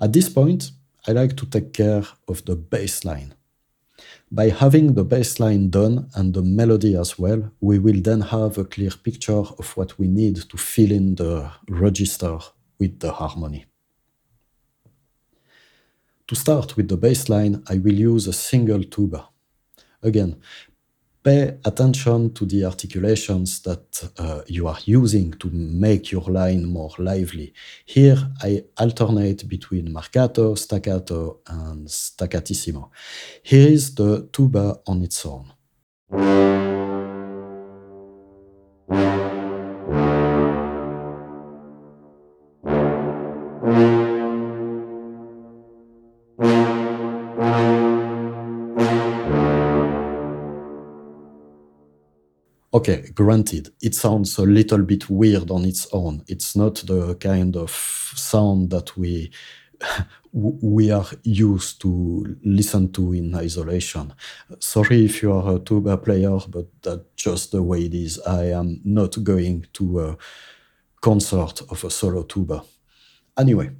At 0.00 0.14
this 0.14 0.30
point, 0.30 0.70
I 1.06 1.12
like 1.12 1.36
to 1.36 1.44
take 1.44 1.74
care 1.74 2.04
of 2.26 2.46
the 2.46 2.56
bass 2.56 3.04
line. 3.04 3.34
By 4.30 4.48
having 4.48 4.94
the 4.94 5.04
bass 5.04 5.38
line 5.38 5.70
done 5.70 6.08
and 6.14 6.34
the 6.34 6.42
melody 6.42 6.96
as 6.96 7.18
well, 7.18 7.52
we 7.60 7.78
will 7.78 8.00
then 8.00 8.20
have 8.20 8.58
a 8.58 8.64
clear 8.64 8.90
picture 8.90 9.32
of 9.32 9.76
what 9.76 9.98
we 9.98 10.08
need 10.08 10.36
to 10.50 10.56
fill 10.56 10.90
in 10.90 11.14
the 11.14 11.52
register 11.68 12.38
with 12.78 12.98
the 13.00 13.12
harmony. 13.12 13.66
To 16.28 16.34
start 16.34 16.76
with 16.76 16.88
the 16.88 16.96
bass 16.96 17.28
line, 17.28 17.62
I 17.68 17.76
will 17.76 17.94
use 17.94 18.26
a 18.26 18.32
single 18.32 18.82
tuba. 18.82 19.28
Again, 20.02 20.40
pay 21.24 21.58
attention 21.64 22.32
to 22.34 22.44
the 22.44 22.66
articulations 22.66 23.62
that 23.62 24.10
uh, 24.18 24.42
you 24.46 24.68
are 24.68 24.78
using 24.84 25.32
to 25.32 25.48
make 25.50 26.12
your 26.12 26.24
line 26.28 26.66
more 26.66 26.90
lively. 26.98 27.54
Here, 27.86 28.18
I 28.42 28.64
alternate 28.78 29.48
between 29.48 29.88
marcato, 29.88 30.56
staccato, 30.56 31.38
and 31.46 31.88
staccatissimo. 31.88 32.90
Here 33.42 33.68
is 33.68 33.94
the 33.94 34.28
tuba 34.32 34.80
on 34.86 35.02
its 35.02 35.24
own. 35.24 36.73
Okay, 52.74 53.08
granted, 53.14 53.68
it 53.80 53.94
sounds 53.94 54.36
a 54.36 54.42
little 54.42 54.82
bit 54.82 55.08
weird 55.08 55.48
on 55.52 55.64
its 55.64 55.86
own. 55.92 56.24
It's 56.26 56.56
not 56.56 56.74
the 56.84 57.14
kind 57.14 57.56
of 57.56 57.70
sound 57.70 58.70
that 58.70 58.96
we 58.96 59.30
we 60.32 60.90
are 60.90 61.06
used 61.22 61.80
to 61.82 62.36
listen 62.44 62.90
to 62.90 63.12
in 63.12 63.32
isolation. 63.36 64.12
Sorry 64.58 65.04
if 65.04 65.22
you 65.22 65.32
are 65.32 65.54
a 65.54 65.58
tuba 65.60 65.96
player, 65.98 66.36
but 66.48 66.66
that's 66.82 67.04
just 67.14 67.52
the 67.52 67.62
way 67.62 67.82
it 67.82 67.94
is. 67.94 68.18
I 68.26 68.46
am 68.46 68.80
not 68.84 69.22
going 69.22 69.66
to 69.74 70.00
a 70.00 70.16
concert 71.00 71.62
of 71.70 71.84
a 71.84 71.90
solo 71.90 72.24
tuba. 72.24 72.64
Anyway, 73.38 73.70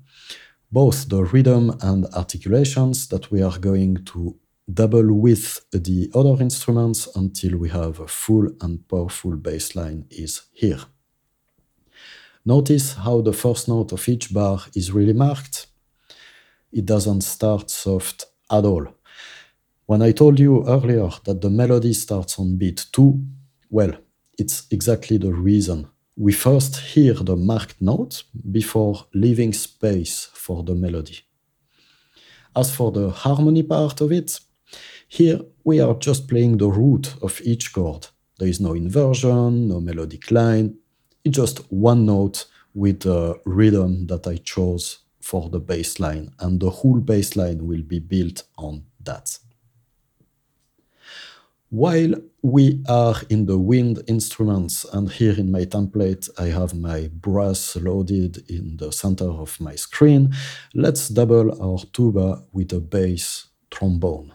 both 0.70 1.08
the 1.08 1.24
rhythm 1.24 1.76
and 1.80 2.06
articulations 2.14 3.08
that 3.08 3.32
we 3.32 3.42
are 3.42 3.58
going 3.58 4.04
to 4.04 4.36
double 4.72 5.12
with 5.12 5.60
the 5.72 6.10
other 6.14 6.42
instruments 6.42 7.08
until 7.16 7.58
we 7.58 7.68
have 7.68 8.00
a 8.00 8.08
full 8.08 8.48
and 8.60 8.88
powerful 8.88 9.36
bass 9.36 9.76
line 9.76 10.06
is 10.10 10.42
here. 10.52 10.80
Notice 12.44 12.94
how 12.94 13.20
the 13.20 13.32
first 13.32 13.68
note 13.68 13.92
of 13.92 14.08
each 14.08 14.32
bar 14.32 14.60
is 14.74 14.92
really 14.92 15.12
marked. 15.12 15.66
It 16.72 16.86
doesn't 16.86 17.22
start 17.22 17.70
soft 17.70 18.26
at 18.50 18.64
all. 18.64 18.88
When 19.86 20.02
I 20.02 20.12
told 20.12 20.38
you 20.38 20.66
earlier 20.66 21.10
that 21.24 21.40
the 21.40 21.50
melody 21.50 21.92
starts 21.92 22.38
on 22.38 22.56
beat 22.56 22.86
2, 22.92 23.20
well, 23.70 23.92
it's 24.38 24.66
exactly 24.70 25.18
the 25.18 25.32
reason. 25.32 25.88
We 26.16 26.32
first 26.32 26.76
hear 26.76 27.14
the 27.14 27.36
marked 27.36 27.80
note 27.80 28.24
before 28.50 29.06
leaving 29.14 29.52
space 29.52 30.28
for 30.32 30.62
the 30.62 30.74
melody. 30.74 31.20
As 32.56 32.74
for 32.74 32.92
the 32.92 33.10
harmony 33.10 33.62
part 33.62 34.00
of 34.00 34.12
it, 34.12 34.38
here 35.08 35.40
we 35.64 35.80
are 35.80 35.94
just 35.94 36.28
playing 36.28 36.58
the 36.58 36.68
root 36.68 37.14
of 37.22 37.40
each 37.42 37.72
chord. 37.72 38.08
There 38.38 38.48
is 38.48 38.60
no 38.60 38.72
inversion, 38.72 39.68
no 39.68 39.80
melodic 39.80 40.30
line, 40.30 40.76
it's 41.24 41.36
just 41.36 41.60
one 41.72 42.04
note 42.04 42.46
with 42.74 43.00
the 43.00 43.40
rhythm 43.46 44.06
that 44.08 44.26
I 44.26 44.36
chose 44.36 44.98
for 45.20 45.48
the 45.48 45.60
bass 45.60 45.98
line, 45.98 46.32
and 46.38 46.60
the 46.60 46.68
whole 46.68 47.00
bass 47.00 47.34
line 47.34 47.66
will 47.66 47.82
be 47.82 47.98
built 47.98 48.42
on 48.58 48.84
that. 49.04 49.38
While 51.70 52.14
we 52.42 52.84
are 52.88 53.16
in 53.30 53.46
the 53.46 53.58
wind 53.58 54.02
instruments, 54.06 54.84
and 54.92 55.10
here 55.10 55.32
in 55.38 55.50
my 55.50 55.64
template 55.64 56.28
I 56.38 56.48
have 56.48 56.74
my 56.74 57.08
brass 57.12 57.74
loaded 57.76 58.48
in 58.50 58.76
the 58.76 58.92
center 58.92 59.30
of 59.30 59.58
my 59.60 59.74
screen, 59.76 60.34
let's 60.74 61.08
double 61.08 61.50
our 61.60 61.78
tuba 61.92 62.44
with 62.52 62.72
a 62.74 62.80
bass 62.80 63.46
trombone. 63.70 64.34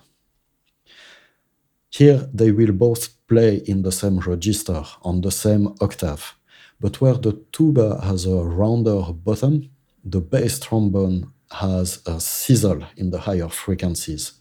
Here 1.90 2.30
they 2.34 2.52
will 2.52 2.72
both 2.72 3.16
play 3.28 3.58
in 3.58 3.82
the 3.82 3.92
same 3.92 4.20
register, 4.20 4.84
on 5.02 5.22
the 5.22 5.32
same 5.32 5.76
octave, 5.82 6.36
but 6.80 7.02
where 7.02 7.16
the 7.16 7.44
tuba 7.52 8.00
has 8.02 8.26
a 8.26 8.36
rounder 8.36 9.02
bottom, 9.14 9.70
the 10.04 10.22
bass 10.22 10.60
trombone 10.60 11.34
has 11.52 12.02
a 12.06 12.20
sizzle 12.20 12.84
in 12.96 13.10
the 13.10 13.20
higher 13.20 13.50
frequencies. 13.50 14.34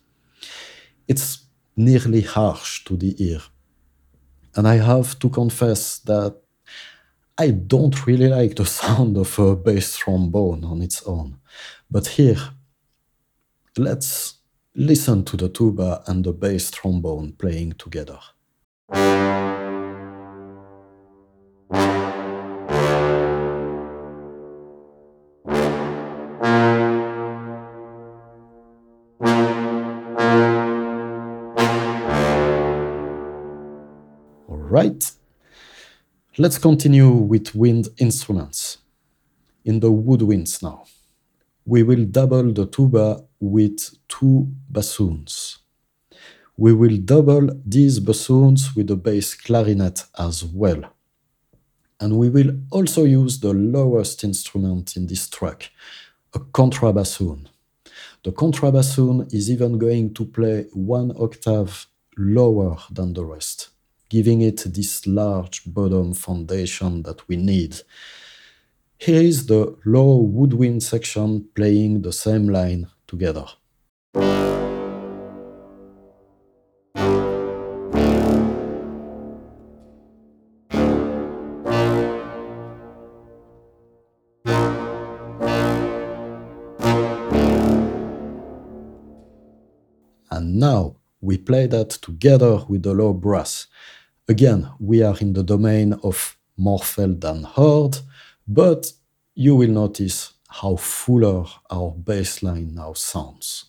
It's 1.06 1.46
nearly 1.76 2.20
harsh 2.20 2.84
to 2.84 2.96
the 2.96 3.14
ear. 3.22 3.40
And 4.54 4.68
I 4.68 4.76
have 4.76 5.18
to 5.20 5.28
confess 5.28 5.98
that 6.00 6.36
I 7.38 7.50
don't 7.50 8.06
really 8.06 8.28
like 8.28 8.56
the 8.56 8.66
sound 8.80 9.16
of 9.16 9.38
a 9.38 9.56
bass 9.56 9.96
trombone 9.96 10.64
on 10.64 10.82
its 10.82 11.02
own. 11.04 11.38
But 11.90 12.06
here, 12.08 12.40
let's 13.76 14.37
Listen 14.80 15.24
to 15.24 15.36
the 15.36 15.48
tuba 15.48 16.04
and 16.06 16.22
the 16.22 16.32
bass 16.32 16.70
trombone 16.70 17.32
playing 17.32 17.72
together. 17.72 18.20
Alright, 34.48 35.10
let's 36.38 36.56
continue 36.56 37.10
with 37.10 37.52
wind 37.56 37.88
instruments. 37.98 38.78
In 39.64 39.80
the 39.80 39.90
woodwinds 39.90 40.62
now 40.62 40.84
we 41.68 41.82
will 41.82 42.06
double 42.06 42.50
the 42.50 42.64
tuba 42.64 43.27
with 43.40 43.96
two 44.08 44.48
bassoons. 44.70 45.58
We 46.56 46.72
will 46.72 46.96
double 46.96 47.50
these 47.64 48.00
bassoons 48.00 48.74
with 48.74 48.88
the 48.88 48.96
bass 48.96 49.34
clarinet 49.34 50.04
as 50.18 50.44
well. 50.44 50.82
And 52.00 52.18
we 52.18 52.30
will 52.30 52.58
also 52.70 53.04
use 53.04 53.40
the 53.40 53.52
lowest 53.52 54.24
instrument 54.24 54.96
in 54.96 55.06
this 55.06 55.28
track, 55.28 55.70
a 56.34 56.40
contrabassoon. 56.40 57.46
The 58.24 58.32
contrabassoon 58.32 59.32
is 59.32 59.50
even 59.50 59.78
going 59.78 60.14
to 60.14 60.24
play 60.24 60.66
one 60.72 61.12
octave 61.18 61.86
lower 62.16 62.76
than 62.90 63.14
the 63.14 63.24
rest, 63.24 63.68
giving 64.08 64.42
it 64.42 64.64
this 64.66 65.06
large 65.06 65.62
bottom 65.66 66.14
foundation 66.14 67.02
that 67.04 67.26
we 67.28 67.36
need 67.36 67.80
here 68.98 69.22
is 69.22 69.46
the 69.46 69.76
low 69.84 70.16
woodwind 70.16 70.82
section 70.82 71.48
playing 71.54 72.02
the 72.02 72.12
same 72.12 72.48
line 72.48 72.88
together. 73.08 73.46
And 90.30 90.60
now 90.60 90.96
we 91.20 91.36
play 91.36 91.66
that 91.66 91.90
together 91.90 92.64
with 92.68 92.84
the 92.84 92.94
low 92.94 93.12
brass. 93.12 93.66
Again, 94.28 94.70
we 94.78 95.02
are 95.02 95.16
in 95.18 95.32
the 95.32 95.42
domain 95.42 95.94
of 96.04 96.36
more 96.56 96.78
felt 96.78 97.20
than 97.20 97.42
heard, 97.42 97.98
but 98.46 98.92
you 99.34 99.56
will 99.56 99.70
notice 99.70 100.34
how 100.48 100.76
fuller 100.76 101.44
our 101.70 101.90
bass 101.92 102.42
line 102.42 102.74
now 102.74 102.92
sounds. 102.94 103.66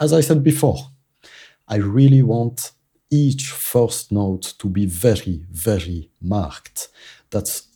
As 0.00 0.12
I 0.12 0.20
said 0.20 0.44
before, 0.44 0.78
I 1.66 1.76
really 1.76 2.22
want 2.22 2.70
each 3.10 3.48
first 3.48 4.12
note 4.12 4.54
to 4.58 4.68
be 4.68 4.86
very, 4.86 5.44
very 5.50 6.10
marked. 6.20 6.88
That's, 7.30 7.66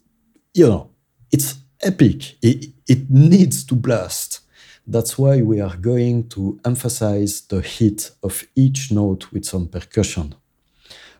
you 0.54 0.68
know, 0.68 0.90
it's 1.32 1.61
epic. 1.82 2.36
It, 2.42 2.66
it 2.88 3.10
needs 3.10 3.64
to 3.64 3.74
blast. 3.74 4.40
That's 4.86 5.16
why 5.16 5.42
we 5.42 5.60
are 5.60 5.76
going 5.76 6.28
to 6.30 6.58
emphasize 6.64 7.42
the 7.42 7.60
hit 7.60 8.10
of 8.22 8.44
each 8.56 8.90
note 8.90 9.30
with 9.32 9.44
some 9.44 9.68
percussion. 9.68 10.34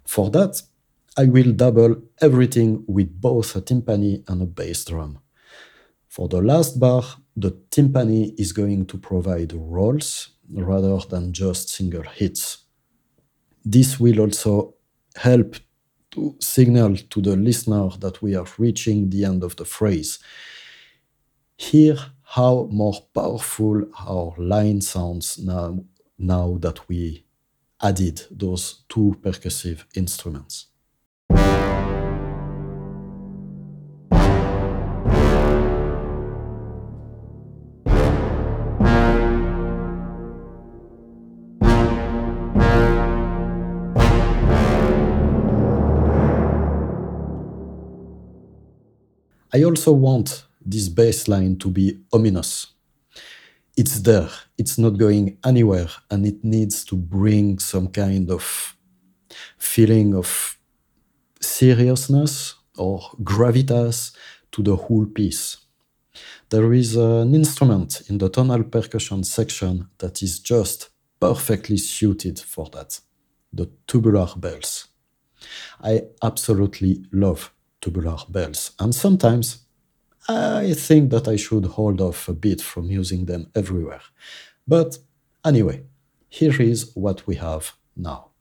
For 0.05 0.31
that, 0.31 0.62
I 1.16 1.27
will 1.27 1.53
double 1.53 1.96
everything 2.20 2.85
with 2.88 3.20
both 3.20 3.55
a 3.55 3.61
timpani 3.61 4.25
and 4.29 4.42
a 4.42 4.46
bass 4.46 4.85
drum. 4.85 5.18
For 6.09 6.29
the 6.29 6.42
last 6.42 6.81
bar, 6.81 7.05
the 7.37 7.53
timpani 7.70 8.38
is 8.38 8.53
going 8.53 8.87
to 8.87 8.98
provide 8.98 9.53
rolls 9.53 10.31
rather 10.53 10.98
than 11.09 11.33
just 11.33 11.68
single 11.68 12.03
hits. 12.03 12.64
This 13.64 14.01
will 14.01 14.20
also 14.20 14.75
help 15.16 15.57
to 16.12 16.37
signal 16.40 16.96
to 16.96 17.20
the 17.20 17.37
listener 17.37 17.88
that 18.01 18.22
we 18.22 18.35
are 18.35 18.46
reaching 18.59 19.11
the 19.11 19.25
end 19.25 19.42
of 19.42 19.57
the 19.57 19.64
phrase. 19.64 20.18
Hear 21.57 21.96
how 22.22 22.68
more 22.70 22.94
powerful 23.14 23.85
our 23.98 24.35
line 24.38 24.81
sounds 24.81 25.38
now, 25.38 25.85
now 26.18 26.57
that 26.61 26.88
we 26.88 27.25
added 27.81 28.22
those 28.31 28.85
two 28.88 29.16
percussive 29.20 29.85
instruments. 29.94 30.66
I 49.55 49.65
also 49.65 49.93
want 49.93 50.47
this 50.65 50.88
bass 50.88 51.29
line 51.29 51.57
to 51.59 51.71
be 51.71 52.01
ominous. 52.12 52.69
It's 53.77 54.01
there, 54.01 54.31
it's 54.57 54.79
not 54.79 54.97
going 54.97 55.38
anywhere, 55.45 55.88
and 56.11 56.27
it 56.27 56.43
needs 56.43 56.85
to 56.87 56.97
bring 56.97 57.59
some 57.59 57.88
kind 57.88 58.31
of 58.31 58.77
feeling 59.59 60.15
of 60.15 60.59
seriousness 61.41 62.55
or 62.79 63.01
gravitas 63.23 64.12
to 64.53 64.62
the 64.62 64.77
whole 64.77 65.07
piece. 65.07 65.59
There 66.49 66.73
is 66.73 66.97
an 66.97 67.35
instrument 67.35 68.03
in 68.09 68.19
the 68.19 68.29
tonal 68.29 68.62
percussion 68.65 69.25
section 69.25 69.88
that 69.99 70.23
is 70.23 70.38
just 70.38 70.91
perfectly 71.21 71.77
suited 71.77 72.38
for 72.38 72.69
that 72.71 73.01
the 73.53 73.71
tubular 73.87 74.29
bells. 74.37 74.88
I 75.83 76.03
absolutely 76.23 77.05
love 77.12 77.53
tubular 77.83 78.16
bells, 78.31 78.71
and 78.79 78.95
sometimes 78.95 79.66
I 80.29 80.73
think 80.73 81.11
that 81.11 81.29
I 81.29 81.37
should 81.37 81.66
hold 81.66 82.01
off 82.01 82.29
a 82.29 82.33
bit 82.33 82.62
from 82.62 82.90
using 82.90 83.27
them 83.27 83.51
everywhere. 83.55 84.03
But 84.66 84.99
anyway, 85.45 85.83
here 86.29 86.62
is 86.62 86.92
what 86.95 87.27
we 87.27 87.35
have 87.37 87.73
now. 87.97 88.32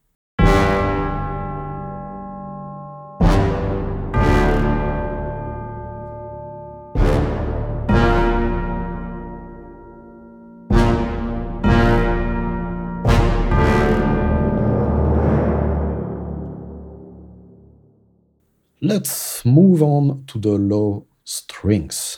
Let's 18.84 19.46
move 19.46 19.84
on 19.84 20.24
to 20.26 20.40
the 20.40 20.58
low 20.58 21.06
strings. 21.24 22.18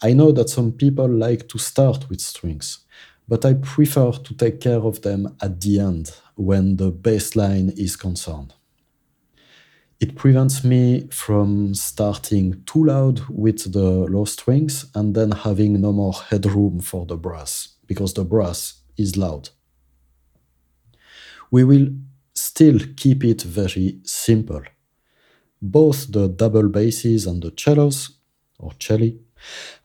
I 0.00 0.12
know 0.12 0.30
that 0.30 0.48
some 0.48 0.70
people 0.70 1.08
like 1.08 1.48
to 1.48 1.58
start 1.58 2.08
with 2.08 2.20
strings, 2.20 2.84
but 3.26 3.44
I 3.44 3.54
prefer 3.54 4.12
to 4.12 4.34
take 4.34 4.60
care 4.60 4.78
of 4.78 5.02
them 5.02 5.36
at 5.42 5.60
the 5.60 5.80
end 5.80 6.12
when 6.36 6.76
the 6.76 6.92
bass 6.92 7.34
line 7.34 7.72
is 7.76 7.96
concerned. 7.96 8.54
It 9.98 10.14
prevents 10.14 10.62
me 10.62 11.08
from 11.10 11.74
starting 11.74 12.62
too 12.64 12.84
loud 12.84 13.20
with 13.28 13.72
the 13.72 14.06
low 14.08 14.24
strings 14.24 14.86
and 14.94 15.16
then 15.16 15.32
having 15.32 15.80
no 15.80 15.92
more 15.92 16.12
headroom 16.12 16.78
for 16.78 17.06
the 17.06 17.16
brass, 17.16 17.74
because 17.88 18.14
the 18.14 18.24
brass 18.24 18.82
is 18.96 19.16
loud. 19.16 19.48
We 21.50 21.64
will 21.64 21.88
still 22.34 22.78
keep 22.96 23.24
it 23.24 23.42
very 23.42 23.98
simple 24.04 24.62
both 25.64 26.12
the 26.12 26.28
double 26.28 26.68
basses 26.68 27.26
and 27.26 27.42
the 27.42 27.52
cellos, 27.56 28.10
or 28.58 28.72
celli, 28.72 29.18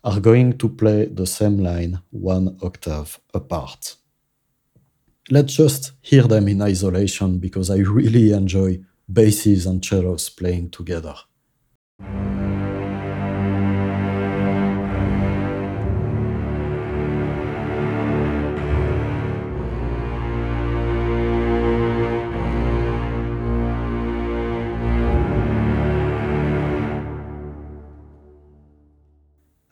are 0.03 0.19
going 0.19 0.57
to 0.57 0.69
play 0.69 1.05
the 1.05 1.25
same 1.25 1.57
line 1.57 2.01
one 2.11 2.57
octave 2.61 3.19
apart. 3.33 3.95
Let's 5.31 5.55
just 5.55 5.93
hear 6.01 6.23
them 6.23 6.47
in 6.47 6.61
isolation 6.61 7.39
because 7.39 7.69
I 7.69 7.77
really 7.77 8.31
enjoy 8.33 8.79
basses 9.11 9.65
and 9.65 9.83
cellos 9.83 10.29
playing 10.29 10.71
together. 10.71 11.15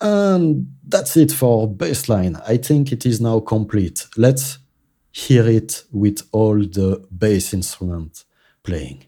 And 0.08 0.74
that's 0.88 1.17
it 1.17 1.34
for 1.34 1.67
bassline. 1.67 2.41
I 2.48 2.56
think 2.56 2.93
it 2.93 3.06
is 3.06 3.20
now 3.20 3.41
complete. 3.41 4.08
Let's 4.15 4.58
hear 5.12 5.46
it 5.48 5.84
with 5.91 6.22
all 6.32 6.60
the 6.60 7.06
bass 7.17 7.54
instrument 7.54 8.24
playing. 8.63 9.04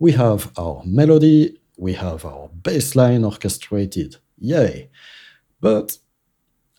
We 0.00 0.12
have 0.12 0.50
our 0.58 0.82
melody 0.84 1.58
we 1.76 1.92
have 1.94 2.24
our 2.24 2.48
bass 2.48 2.94
line 2.94 3.24
orchestrated. 3.24 4.16
Yay! 4.38 4.90
But 5.60 5.98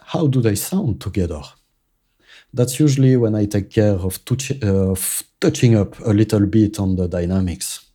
how 0.01 0.27
do 0.27 0.41
they 0.41 0.55
sound 0.55 1.01
together? 1.01 1.41
That's 2.53 2.79
usually 2.79 3.17
when 3.17 3.35
I 3.35 3.45
take 3.45 3.69
care 3.69 3.93
of, 3.95 4.23
touch, 4.23 4.51
of 4.63 5.23
touching 5.41 5.75
up 5.75 5.99
a 5.99 6.13
little 6.13 6.45
bit 6.45 6.79
on 6.79 6.95
the 6.95 7.07
dynamics. 7.07 7.85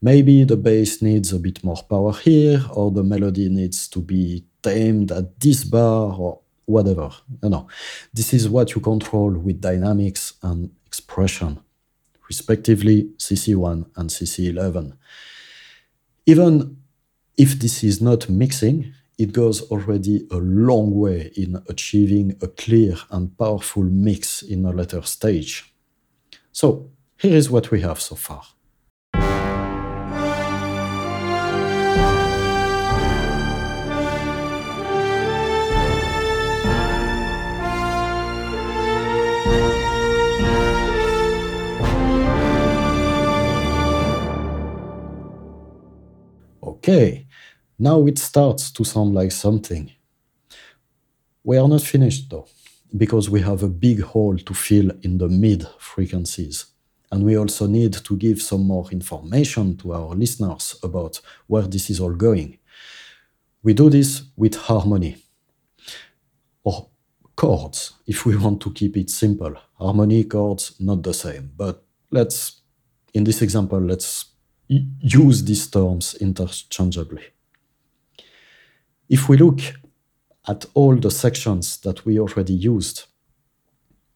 Maybe 0.00 0.44
the 0.44 0.56
bass 0.56 1.02
needs 1.02 1.32
a 1.32 1.38
bit 1.38 1.64
more 1.64 1.82
power 1.88 2.12
here, 2.12 2.64
or 2.72 2.90
the 2.90 3.02
melody 3.02 3.48
needs 3.48 3.88
to 3.88 4.00
be 4.00 4.44
tamed 4.62 5.10
at 5.10 5.40
this 5.40 5.64
bar, 5.64 6.14
or 6.16 6.40
whatever. 6.66 7.10
You 7.42 7.48
know, 7.48 7.68
this 8.12 8.32
is 8.32 8.48
what 8.48 8.74
you 8.74 8.80
control 8.80 9.32
with 9.32 9.60
dynamics 9.60 10.34
and 10.42 10.70
expression, 10.86 11.58
respectively 12.28 13.10
CC1 13.18 13.86
and 13.96 14.10
CC11. 14.10 14.92
Even 16.26 16.76
if 17.36 17.58
this 17.58 17.84
is 17.84 18.00
not 18.02 18.28
mixing, 18.28 18.92
it 19.18 19.32
goes 19.32 19.62
already 19.70 20.26
a 20.30 20.36
long 20.36 20.92
way 20.94 21.30
in 21.36 21.62
achieving 21.68 22.36
a 22.42 22.48
clear 22.48 22.96
and 23.10 23.36
powerful 23.38 23.84
mix 23.84 24.42
in 24.42 24.64
a 24.66 24.72
later 24.72 25.02
stage. 25.02 25.72
So, 26.52 26.90
here 27.18 27.36
is 27.36 27.50
what 27.50 27.70
we 27.70 27.80
have 27.80 28.00
so 28.00 28.16
far. 28.16 28.42
Okay, 46.88 47.26
now 47.80 48.06
it 48.06 48.16
starts 48.16 48.70
to 48.70 48.84
sound 48.84 49.12
like 49.12 49.32
something. 49.32 49.90
We 51.42 51.58
are 51.58 51.66
not 51.66 51.82
finished 51.82 52.30
though, 52.30 52.46
because 52.96 53.28
we 53.28 53.40
have 53.40 53.64
a 53.64 53.68
big 53.68 54.02
hole 54.02 54.36
to 54.36 54.54
fill 54.54 54.92
in 55.02 55.18
the 55.18 55.28
mid 55.28 55.66
frequencies. 55.80 56.66
And 57.10 57.24
we 57.24 57.36
also 57.36 57.66
need 57.66 57.94
to 57.94 58.16
give 58.16 58.40
some 58.40 58.68
more 58.68 58.88
information 58.92 59.76
to 59.78 59.94
our 59.94 60.14
listeners 60.14 60.78
about 60.80 61.20
where 61.48 61.66
this 61.66 61.90
is 61.90 61.98
all 61.98 62.14
going. 62.14 62.58
We 63.64 63.74
do 63.74 63.90
this 63.90 64.22
with 64.36 64.54
harmony 64.54 65.16
or 66.62 66.90
chords, 67.34 67.94
if 68.06 68.24
we 68.24 68.36
want 68.36 68.60
to 68.62 68.72
keep 68.72 68.96
it 68.96 69.10
simple. 69.10 69.56
Harmony, 69.74 70.22
chords, 70.22 70.76
not 70.78 71.02
the 71.02 71.14
same. 71.14 71.50
But 71.56 71.82
let's, 72.12 72.60
in 73.12 73.24
this 73.24 73.42
example, 73.42 73.80
let's 73.80 74.26
use 74.68 75.44
these 75.44 75.68
terms 75.68 76.14
interchangeably. 76.20 77.22
If 79.08 79.28
we 79.28 79.36
look 79.36 79.60
at 80.48 80.66
all 80.74 80.96
the 80.96 81.10
sections 81.10 81.78
that 81.78 82.04
we 82.04 82.18
already 82.18 82.54
used, 82.54 83.04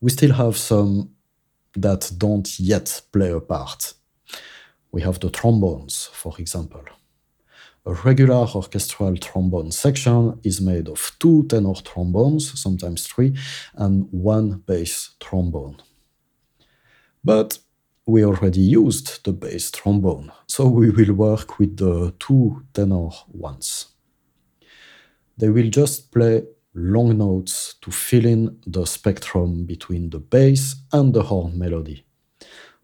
we 0.00 0.10
still 0.10 0.32
have 0.32 0.56
some 0.56 1.10
that 1.76 2.10
don't 2.18 2.58
yet 2.58 3.02
play 3.12 3.30
a 3.30 3.40
part. 3.40 3.94
We 4.92 5.02
have 5.02 5.20
the 5.20 5.30
trombones, 5.30 6.06
for 6.12 6.34
example. 6.38 6.84
A 7.86 7.94
regular 7.94 8.46
orchestral 8.54 9.16
trombone 9.16 9.70
section 9.70 10.38
is 10.42 10.60
made 10.60 10.88
of 10.88 11.12
two 11.18 11.46
tenor 11.46 11.74
trombones, 11.74 12.60
sometimes 12.60 13.06
three, 13.06 13.36
and 13.74 14.08
one 14.10 14.62
bass 14.66 15.14
trombone. 15.20 15.76
But 17.24 17.58
we 18.10 18.24
already 18.24 18.60
used 18.60 19.24
the 19.24 19.32
bass 19.32 19.70
trombone, 19.70 20.32
so 20.46 20.66
we 20.66 20.90
will 20.90 21.14
work 21.14 21.58
with 21.58 21.76
the 21.76 22.12
two 22.18 22.62
tenor 22.74 23.10
ones. 23.28 23.86
They 25.38 25.48
will 25.48 25.70
just 25.70 26.10
play 26.10 26.42
long 26.74 27.16
notes 27.16 27.74
to 27.80 27.90
fill 27.90 28.26
in 28.26 28.58
the 28.66 28.84
spectrum 28.84 29.64
between 29.64 30.10
the 30.10 30.18
bass 30.18 30.76
and 30.92 31.14
the 31.14 31.22
horn 31.22 31.58
melody. 31.58 32.04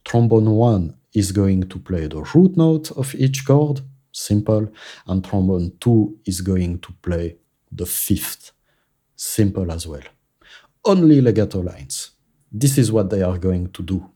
Trombone 0.05 0.51
1 0.51 0.97
is 1.15 1.33
going 1.33 1.69
to 1.69 1.79
play 1.79 2.07
the 2.07 2.23
root 2.35 2.57
note 2.57 2.93
of 2.93 3.15
each 3.15 3.45
chord, 3.45 3.81
simple, 4.13 4.69
and 5.07 5.25
trombone 5.25 5.73
2 5.81 6.21
is 6.25 6.41
going 6.41 6.79
to 6.79 6.93
play 7.03 7.37
the 7.73 7.87
fifth, 7.87 8.53
simple 9.17 9.73
as 9.73 9.87
well. 9.87 10.07
Only 10.85 11.21
legato 11.21 11.61
lines. 11.61 12.11
This 12.53 12.79
is 12.79 12.93
what 12.93 13.11
they 13.11 13.23
are 13.23 13.39
going 13.39 13.73
to 13.73 13.83
do. 13.83 14.11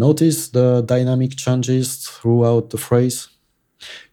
Notice 0.00 0.48
the 0.48 0.80
dynamic 0.80 1.36
changes 1.36 2.08
throughout 2.08 2.70
the 2.70 2.78
phrase. 2.78 3.28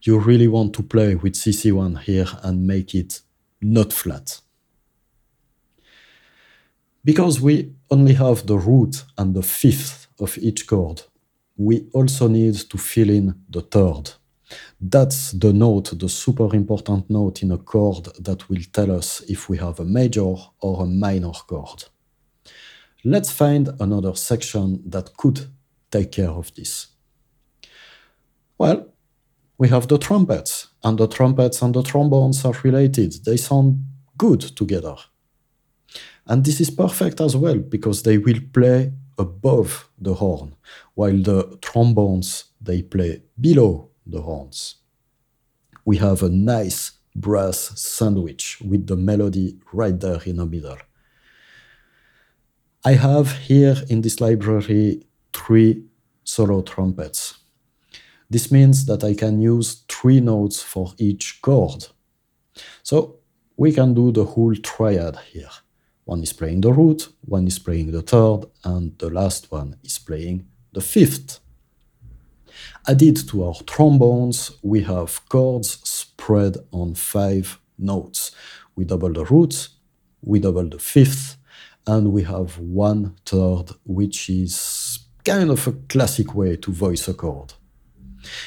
You 0.02 0.18
really 0.18 0.46
want 0.46 0.74
to 0.74 0.82
play 0.82 1.14
with 1.14 1.32
CC1 1.32 2.00
here 2.00 2.26
and 2.42 2.66
make 2.66 2.94
it 2.94 3.22
not 3.62 3.94
flat. 3.94 4.42
Because 7.02 7.40
we 7.40 7.72
only 7.90 8.12
have 8.12 8.46
the 8.46 8.58
root 8.58 9.02
and 9.16 9.34
the 9.34 9.42
fifth 9.42 10.08
of 10.20 10.36
each 10.36 10.66
chord, 10.66 11.04
we 11.56 11.88
also 11.94 12.28
need 12.28 12.56
to 12.68 12.76
fill 12.76 13.08
in 13.08 13.34
the 13.48 13.62
third. 13.62 14.10
That's 14.78 15.32
the 15.32 15.54
note, 15.54 15.98
the 15.98 16.10
super 16.10 16.54
important 16.54 17.08
note 17.08 17.42
in 17.42 17.50
a 17.50 17.56
chord 17.56 18.08
that 18.20 18.46
will 18.50 18.64
tell 18.74 18.90
us 18.90 19.22
if 19.26 19.48
we 19.48 19.56
have 19.56 19.80
a 19.80 19.86
major 19.86 20.34
or 20.60 20.82
a 20.82 20.86
minor 20.86 21.32
chord. 21.32 21.84
Let's 23.04 23.32
find 23.32 23.70
another 23.80 24.14
section 24.16 24.82
that 24.90 25.16
could 25.16 25.48
take 25.90 26.12
care 26.12 26.30
of 26.30 26.54
this? 26.54 26.88
Well, 28.56 28.92
we 29.56 29.68
have 29.68 29.88
the 29.88 29.98
trumpets, 29.98 30.68
and 30.82 30.98
the 30.98 31.08
trumpets 31.08 31.62
and 31.62 31.74
the 31.74 31.82
trombones 31.82 32.44
are 32.44 32.54
related. 32.62 33.24
They 33.24 33.36
sound 33.36 33.84
good 34.16 34.40
together. 34.40 34.96
And 36.26 36.44
this 36.44 36.60
is 36.60 36.70
perfect 36.70 37.20
as 37.20 37.34
well 37.34 37.58
because 37.58 38.02
they 38.02 38.18
will 38.18 38.40
play 38.52 38.92
above 39.18 39.90
the 39.98 40.14
horn, 40.14 40.54
while 40.94 41.16
the 41.16 41.58
trombones 41.60 42.44
they 42.60 42.82
play 42.82 43.22
below 43.40 43.90
the 44.06 44.22
horns. 44.22 44.76
We 45.84 45.96
have 45.96 46.22
a 46.22 46.28
nice 46.28 46.92
brass 47.16 47.58
sandwich 47.80 48.60
with 48.60 48.86
the 48.86 48.96
melody 48.96 49.58
right 49.72 49.98
there 49.98 50.20
in 50.24 50.36
the 50.36 50.46
middle. 50.46 50.78
I 52.84 52.92
have 52.92 53.32
here 53.38 53.76
in 53.88 54.02
this 54.02 54.20
library 54.20 55.07
three 55.32 55.84
solo 56.24 56.62
trumpets. 56.62 57.38
This 58.30 58.52
means 58.52 58.84
that 58.86 59.04
I 59.04 59.14
can 59.14 59.40
use 59.40 59.84
three 59.88 60.20
notes 60.20 60.62
for 60.62 60.92
each 60.98 61.40
chord. 61.40 61.86
So 62.82 63.20
we 63.56 63.72
can 63.72 63.94
do 63.94 64.12
the 64.12 64.24
whole 64.24 64.54
triad 64.54 65.16
here. 65.32 65.50
One 66.04 66.22
is 66.22 66.32
playing 66.32 66.62
the 66.62 66.72
root, 66.72 67.08
one 67.22 67.46
is 67.46 67.58
playing 67.58 67.92
the 67.92 68.02
third, 68.02 68.46
and 68.64 68.98
the 68.98 69.10
last 69.10 69.50
one 69.50 69.76
is 69.82 69.98
playing 69.98 70.46
the 70.72 70.80
fifth. 70.80 71.40
Added 72.86 73.28
to 73.28 73.44
our 73.44 73.54
trombones, 73.66 74.52
we 74.62 74.82
have 74.82 75.28
chords 75.28 75.80
spread 75.88 76.56
on 76.72 76.94
five 76.94 77.60
notes. 77.78 78.32
We 78.74 78.84
double 78.84 79.12
the 79.12 79.24
root, 79.24 79.68
we 80.22 80.40
double 80.40 80.68
the 80.68 80.78
fifth, 80.78 81.36
and 81.86 82.12
we 82.12 82.22
have 82.22 82.58
one 82.58 83.16
third, 83.26 83.70
which 83.84 84.30
is 84.30 85.00
kind 85.28 85.50
of 85.50 85.66
a 85.66 85.72
classic 85.88 86.34
way 86.34 86.56
to 86.56 86.72
voice 86.72 87.08
a 87.08 87.14
chord. 87.14 87.54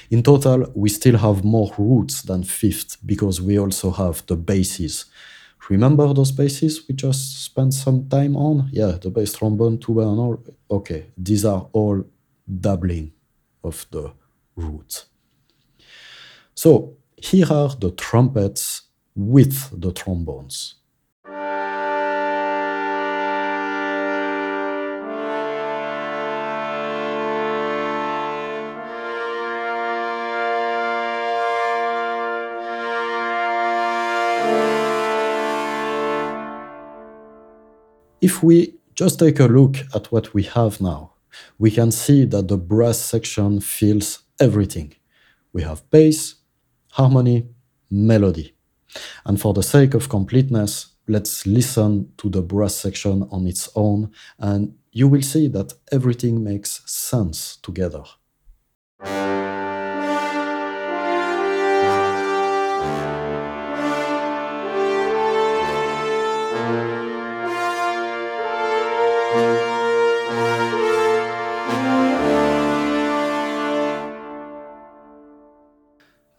In 0.10 0.24
total, 0.24 0.72
we 0.76 0.89
still 0.89 1.17
have 1.17 1.44
more 1.44 1.72
roots 1.78 2.24
than 2.24 2.44
fifth 2.44 2.98
because 3.06 3.41
we 3.41 3.60
also 3.60 3.91
have 3.91 4.26
the 4.26 4.36
basses. 4.36 5.06
Remember 5.70 6.13
those 6.13 6.32
basses 6.32 6.88
we 6.88 6.96
just 6.96 7.44
spent 7.44 7.74
some 7.74 8.10
time 8.10 8.36
on? 8.36 8.70
Yeah, 8.72 8.98
the 9.02 9.10
bass 9.10 9.34
trombone, 9.34 9.78
tuba, 9.78 10.02
and 10.02 10.20
all. 10.20 10.44
Okay, 10.70 11.06
these 11.17 11.46
are 11.46 11.67
all 11.72 12.04
doubling 12.48 13.12
of 13.63 13.86
the 13.91 14.12
roots. 14.56 15.06
So 16.56 16.98
here 17.15 17.48
are 17.52 17.70
the 17.70 17.91
trumpets 17.91 18.82
with 19.15 19.80
the 19.80 19.91
trombones. 19.91 20.81
If 38.22 38.44
we 38.44 38.76
just 38.94 39.18
take 39.18 39.40
a 39.40 39.48
look 39.48 39.78
at 39.96 40.12
what 40.12 40.32
we 40.32 40.44
have 40.44 40.80
now, 40.80 41.14
we 41.58 41.72
can 41.72 41.92
see 41.92 42.26
that 42.26 42.48
the 42.50 42.58
brass 42.58 43.00
section 43.00 43.60
fills 43.62 44.20
everything. 44.40 44.94
We 45.54 45.64
have 45.64 45.90
bass, 45.90 46.36
harmony, 46.92 47.48
melody. 47.90 48.54
And 49.26 49.42
for 49.42 49.56
the 49.56 49.64
sake 49.64 49.96
of 49.96 50.10
completeness, 50.10 50.94
let's 51.08 51.48
listen 51.48 52.12
to 52.18 52.30
the 52.30 52.44
brass 52.44 52.76
section 52.76 53.28
on 53.32 53.48
its 53.48 53.70
own, 53.76 54.12
and 54.38 54.76
you 54.92 55.08
will 55.08 55.24
see 55.24 55.48
that 55.48 55.74
everything 55.92 56.44
makes 56.44 56.84
sense 56.86 57.58
together. 57.58 58.04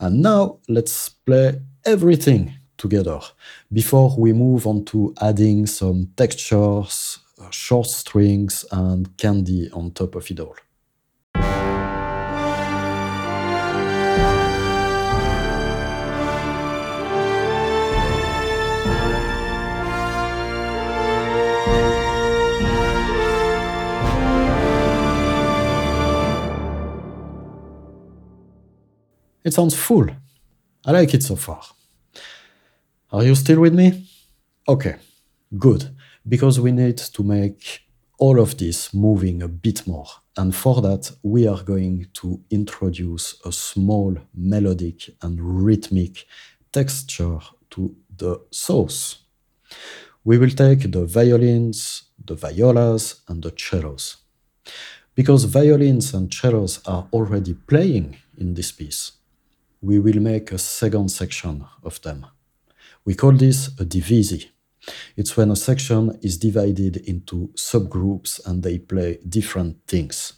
And 0.02 0.20
now 0.20 0.58
let's 0.68 1.10
play 1.10 1.60
everything 1.84 2.54
together 2.76 3.20
before 3.72 4.12
we 4.18 4.32
move 4.32 4.66
on 4.66 4.84
to 4.86 5.14
adding 5.20 5.64
some 5.66 6.08
textures, 6.16 7.20
short 7.52 7.86
strings, 7.86 8.64
and 8.72 9.16
candy 9.16 9.70
on 9.70 9.92
top 9.92 10.16
of 10.16 10.28
it 10.28 10.40
all. 10.40 10.56
It 29.44 29.52
sounds 29.52 29.74
full. 29.74 30.06
I 30.84 30.92
like 30.92 31.14
it 31.14 31.22
so 31.22 31.36
far. 31.36 31.62
Are 33.10 33.24
you 33.24 33.34
still 33.34 33.60
with 33.60 33.74
me? 33.74 34.08
Okay, 34.68 34.96
good. 35.58 35.94
Because 36.28 36.60
we 36.60 36.72
need 36.72 36.98
to 36.98 37.22
make 37.22 37.82
all 38.18 38.38
of 38.38 38.56
this 38.56 38.94
moving 38.94 39.42
a 39.42 39.48
bit 39.48 39.86
more. 39.86 40.06
And 40.36 40.54
for 40.54 40.80
that, 40.80 41.10
we 41.22 41.46
are 41.46 41.62
going 41.62 42.06
to 42.14 42.40
introduce 42.50 43.40
a 43.44 43.52
small 43.52 44.16
melodic 44.34 45.10
and 45.20 45.40
rhythmic 45.40 46.24
texture 46.72 47.38
to 47.70 47.96
the 48.16 48.40
sauce. 48.50 49.18
We 50.24 50.38
will 50.38 50.50
take 50.50 50.90
the 50.92 51.04
violins, 51.04 52.04
the 52.24 52.36
violas, 52.36 53.22
and 53.28 53.42
the 53.42 53.52
cellos. 53.56 54.18
Because 55.14 55.44
violins 55.44 56.14
and 56.14 56.32
cellos 56.32 56.80
are 56.86 57.08
already 57.12 57.54
playing 57.54 58.16
in 58.38 58.54
this 58.54 58.72
piece, 58.72 59.12
we 59.82 59.98
will 59.98 60.20
make 60.20 60.52
a 60.52 60.58
second 60.58 61.10
section 61.10 61.66
of 61.82 62.00
them. 62.02 62.24
We 63.04 63.14
call 63.14 63.32
this 63.32 63.68
a 63.80 63.84
divisi. 63.84 64.46
It's 65.16 65.36
when 65.36 65.50
a 65.50 65.56
section 65.56 66.18
is 66.22 66.38
divided 66.38 66.96
into 66.96 67.50
subgroups 67.56 68.40
and 68.46 68.62
they 68.62 68.78
play 68.78 69.18
different 69.28 69.76
things. 69.86 70.34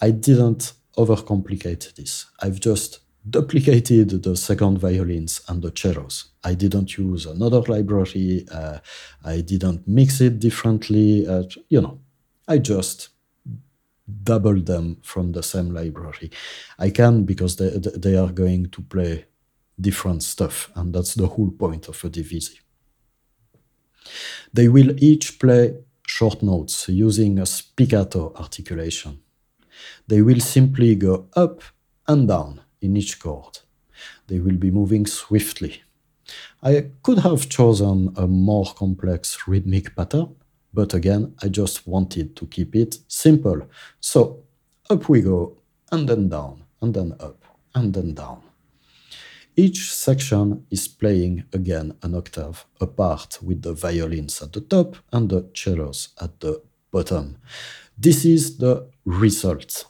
I 0.00 0.10
didn't 0.10 0.74
overcomplicate 0.96 1.94
this. 1.94 2.26
I've 2.40 2.60
just 2.60 3.00
duplicated 3.28 4.22
the 4.22 4.36
second 4.36 4.78
violins 4.78 5.40
and 5.48 5.62
the 5.62 5.72
cellos. 5.74 6.30
I 6.44 6.54
didn't 6.54 6.96
use 6.96 7.26
another 7.26 7.60
library. 7.62 8.46
Uh, 8.50 8.78
I 9.24 9.40
didn't 9.40 9.86
mix 9.86 10.20
it 10.20 10.38
differently. 10.38 11.26
Uh, 11.26 11.44
you 11.68 11.80
know, 11.80 12.00
I 12.46 12.58
just 12.58 13.10
doubled 14.24 14.66
them 14.66 14.98
from 15.02 15.32
the 15.32 15.42
same 15.42 15.70
library. 15.70 16.30
I 16.78 16.90
can 16.90 17.24
because 17.24 17.56
they, 17.56 17.70
they 17.70 18.16
are 18.16 18.32
going 18.32 18.70
to 18.70 18.82
play 18.82 19.26
different 19.80 20.22
stuff, 20.22 20.70
and 20.74 20.94
that's 20.94 21.14
the 21.14 21.26
whole 21.26 21.50
point 21.50 21.88
of 21.88 22.02
a 22.04 22.10
divisi. 22.10 22.58
They 24.52 24.68
will 24.68 24.92
each 25.02 25.38
play 25.38 25.78
short 26.06 26.42
notes 26.42 26.88
using 26.88 27.38
a 27.38 27.42
spiccato 27.42 28.34
articulation. 28.34 29.20
They 30.06 30.22
will 30.22 30.40
simply 30.40 30.94
go 30.94 31.28
up 31.34 31.62
and 32.06 32.26
down 32.26 32.62
in 32.80 32.96
each 32.96 33.20
chord. 33.20 33.58
They 34.26 34.38
will 34.40 34.56
be 34.56 34.70
moving 34.70 35.06
swiftly. 35.06 35.82
I 36.62 36.90
could 37.02 37.18
have 37.18 37.48
chosen 37.48 38.12
a 38.16 38.26
more 38.26 38.66
complex 38.76 39.46
rhythmic 39.46 39.94
pattern, 39.94 40.34
but 40.72 40.94
again, 40.94 41.34
I 41.42 41.48
just 41.48 41.86
wanted 41.86 42.36
to 42.36 42.46
keep 42.46 42.74
it 42.74 42.98
simple. 43.08 43.68
So 44.00 44.44
up 44.90 45.08
we 45.08 45.22
go, 45.22 45.58
and 45.90 46.08
then 46.08 46.28
down, 46.28 46.64
and 46.80 46.94
then 46.94 47.14
up, 47.20 47.44
and 47.74 47.94
then 47.94 48.14
down. 48.14 48.42
Each 49.56 49.92
section 49.92 50.66
is 50.70 50.86
playing 50.86 51.44
again 51.52 51.94
an 52.02 52.14
octave 52.14 52.64
apart 52.80 53.38
with 53.42 53.62
the 53.62 53.72
violins 53.72 54.40
at 54.40 54.52
the 54.52 54.60
top 54.60 54.96
and 55.12 55.28
the 55.28 55.50
cellos 55.52 56.10
at 56.20 56.38
the 56.40 56.62
bottom. 56.92 57.38
This 57.98 58.24
is 58.24 58.58
the 58.58 58.88
result. 59.04 59.86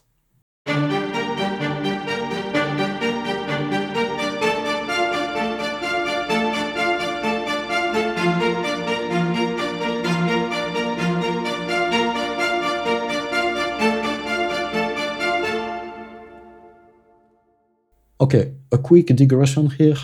Okay, 18.20 18.52
a 18.72 18.78
quick 18.78 19.06
digression 19.06 19.70
here. 19.70 19.96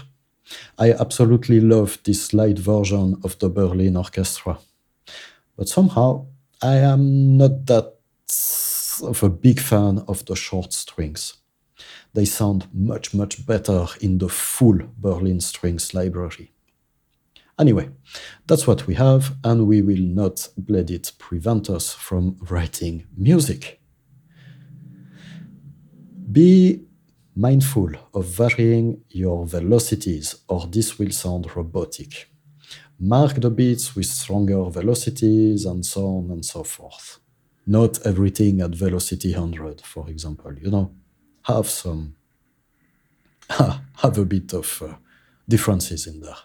I 0.78 0.92
absolutely 0.92 1.60
love 1.60 1.98
this 2.04 2.32
light 2.32 2.58
version 2.58 3.20
of 3.24 3.38
the 3.38 3.48
Berlin 3.48 3.96
Orchestra. 3.96 4.58
But 5.56 5.68
somehow, 5.68 6.26
I 6.62 6.76
am 6.76 7.36
not 7.36 7.66
that 7.66 7.94
of 9.02 9.22
a 9.22 9.28
big 9.28 9.58
fan 9.58 10.04
of 10.06 10.24
the 10.26 10.36
short 10.36 10.72
strings. 10.72 11.34
They 12.12 12.24
sound 12.24 12.68
much, 12.72 13.14
much 13.14 13.44
better 13.44 13.86
in 14.00 14.18
the 14.18 14.28
full 14.28 14.78
Berlin 14.96 15.40
Strings 15.40 15.92
library. 15.92 16.52
Anyway, 17.58 17.88
that's 18.46 18.66
what 18.66 18.86
we 18.86 18.94
have, 18.94 19.34
and 19.42 19.66
we 19.66 19.82
will 19.82 20.02
not 20.02 20.48
let 20.68 20.90
it 20.90 21.12
prevent 21.18 21.68
us 21.68 21.92
from 21.92 22.36
writing 22.48 23.06
music. 23.16 23.80
Be 26.30 26.84
mindful 27.36 27.90
of 28.12 28.26
varying 28.26 29.02
your 29.08 29.46
velocities, 29.46 30.36
or 30.48 30.66
this 30.66 30.98
will 30.98 31.10
sound 31.10 31.54
robotic. 31.56 32.28
Mark 32.98 33.40
the 33.40 33.50
beats 33.50 33.96
with 33.96 34.06
stronger 34.06 34.62
velocities, 34.70 35.64
and 35.64 35.84
so 35.84 36.06
on 36.06 36.30
and 36.30 36.44
so 36.44 36.62
forth. 36.62 37.18
Not 37.66 38.06
everything 38.06 38.60
at 38.60 38.74
velocity 38.74 39.32
100, 39.32 39.80
for 39.80 40.08
example. 40.08 40.54
You 40.60 40.70
know, 40.70 40.94
have 41.42 41.68
some, 41.68 42.14
have 43.50 44.18
a 44.18 44.24
bit 44.24 44.52
of 44.52 44.82
uh, 44.82 44.94
differences 45.48 46.06
in 46.06 46.20
there. 46.20 46.36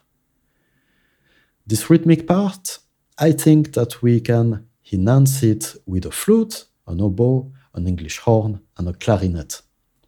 This 1.67 1.89
rhythmic 1.89 2.27
part, 2.27 2.79
I 3.19 3.31
think 3.31 3.73
that 3.73 4.01
we 4.01 4.21
can 4.21 4.65
enhance 4.91 5.43
it 5.43 5.75
with 5.85 6.05
a 6.05 6.11
flute, 6.11 6.65
an 6.87 6.99
oboe, 6.99 7.51
an 7.75 7.87
English 7.87 8.17
horn, 8.19 8.61
and 8.77 8.87
a 8.87 8.93
clarinet 8.93 9.61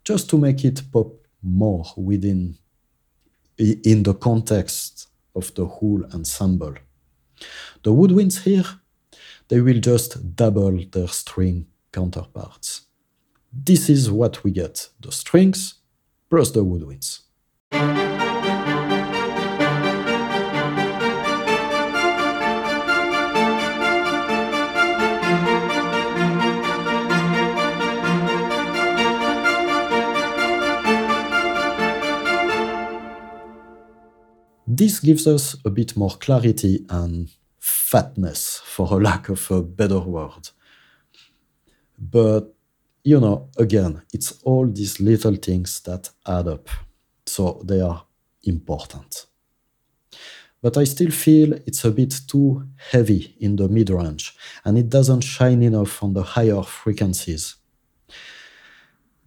just 0.04 0.30
to 0.30 0.38
make 0.38 0.66
it 0.66 0.82
pop 0.92 1.14
more 1.42 1.86
within 1.98 2.58
in 3.58 4.04
the 4.04 4.14
context 4.14 5.08
of 5.36 5.54
the 5.54 5.66
whole 5.66 6.04
ensemble. 6.14 6.76
The 7.84 7.92
woodwinds 7.92 8.44
here, 8.44 8.66
they 9.48 9.62
will 9.62 9.80
just 9.80 10.36
double 10.36 10.84
their 10.92 11.08
string 11.08 11.68
counterparts. 11.92 12.88
This 13.54 13.90
is 13.90 14.10
what 14.10 14.44
we 14.44 14.52
get, 14.52 14.90
the 15.00 15.12
strings 15.12 15.76
plus 16.30 16.52
the 16.52 16.64
woodwinds. 16.64 18.11
This 34.82 35.00
gives 35.00 35.28
us 35.28 35.56
a 35.64 35.70
bit 35.70 35.96
more 35.96 36.18
clarity 36.18 36.84
and 36.90 37.30
fatness, 37.60 38.62
for 38.66 38.88
a 38.92 38.96
lack 38.96 39.30
of 39.30 39.52
a 39.52 39.62
better 39.62 40.00
word. 40.00 40.50
But, 42.00 42.56
you 43.04 43.20
know, 43.20 43.50
again, 43.58 44.02
it's 44.12 44.42
all 44.42 44.66
these 44.66 45.00
little 45.00 45.36
things 45.36 45.82
that 45.82 46.10
add 46.26 46.48
up. 46.48 46.68
So 47.28 47.62
they 47.64 47.80
are 47.80 48.06
important. 48.42 49.28
But 50.64 50.78
I 50.78 50.86
still 50.86 51.12
feel 51.12 51.54
it's 51.68 51.86
a 51.86 51.92
bit 51.92 52.20
too 52.28 52.68
heavy 52.90 53.36
in 53.40 53.58
the 53.58 53.70
mid 53.70 53.92
range 53.92 54.36
and 54.66 54.80
it 54.80 54.90
doesn't 54.90 55.22
shine 55.22 55.62
enough 55.62 56.02
on 56.02 56.14
the 56.14 56.24
higher 56.24 56.64
frequencies. 56.64 57.56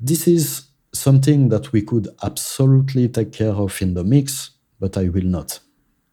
This 0.01 0.27
is 0.27 0.63
something 0.93 1.49
that 1.51 1.71
we 1.71 1.83
could 1.83 2.09
absolutely 2.25 3.09
take 3.09 3.31
care 3.31 3.55
of 3.55 3.81
in 3.81 3.95
the 3.95 4.03
mix 4.03 4.51
but 4.79 4.97
I 4.97 5.09
will 5.09 5.25
not. 5.25 5.61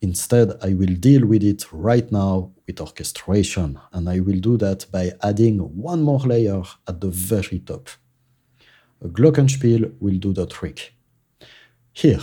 Instead, 0.01 0.57
I 0.63 0.73
will 0.73 0.95
deal 0.95 1.25
with 1.25 1.43
it 1.43 1.71
right 1.71 2.11
now 2.11 2.51
with 2.65 2.81
orchestration, 2.81 3.79
and 3.93 4.09
I 4.09 4.19
will 4.19 4.39
do 4.39 4.57
that 4.57 4.85
by 4.91 5.11
adding 5.21 5.59
one 5.59 6.01
more 6.01 6.19
layer 6.19 6.63
at 6.87 7.01
the 7.01 7.09
very 7.09 7.59
top. 7.59 7.89
A 9.03 9.07
glockenspiel 9.07 9.93
will 9.99 10.17
do 10.17 10.33
the 10.33 10.47
trick. 10.47 10.93
Here. 11.93 12.21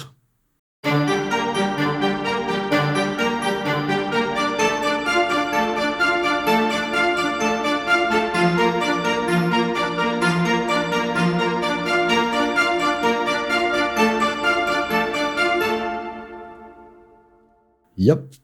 Yep, 17.98 18.34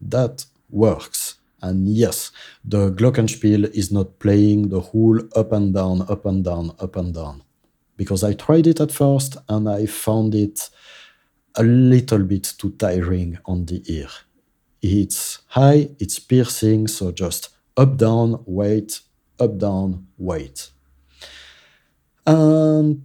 that 0.00 0.44
works. 0.68 1.36
And 1.62 1.88
yes, 1.88 2.32
the 2.64 2.90
Glockenspiel 2.90 3.70
is 3.72 3.92
not 3.92 4.18
playing 4.18 4.68
the 4.70 4.80
whole 4.80 5.20
up 5.36 5.52
and 5.52 5.72
down, 5.72 6.02
up 6.10 6.26
and 6.26 6.44
down, 6.44 6.72
up 6.80 6.96
and 6.96 7.14
down. 7.14 7.42
Because 7.96 8.24
I 8.24 8.34
tried 8.34 8.66
it 8.66 8.80
at 8.80 8.90
first 8.90 9.36
and 9.48 9.68
I 9.68 9.86
found 9.86 10.34
it 10.34 10.68
a 11.54 11.62
little 11.62 12.24
bit 12.24 12.54
too 12.58 12.72
tiring 12.72 13.38
on 13.46 13.66
the 13.66 13.82
ear. 13.86 14.08
It's 14.82 15.38
high, 15.46 15.90
it's 16.00 16.18
piercing, 16.18 16.88
so 16.88 17.12
just 17.12 17.50
up, 17.76 17.96
down, 17.96 18.42
wait, 18.46 19.00
up, 19.38 19.58
down, 19.58 20.08
wait. 20.18 20.70
And 22.26 23.04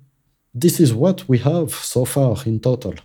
this 0.55 0.80
is 0.80 0.91
what 0.91 1.30
we 1.30 1.38
have 1.38 1.72
so 1.72 2.03
far 2.03 2.36
in 2.47 2.60
total. 2.60 2.95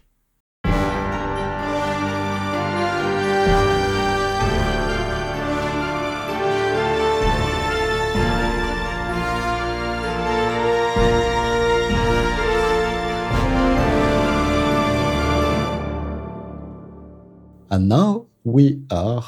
And 17.74 17.88
now 17.88 18.26
we 18.44 18.84
are 18.88 19.24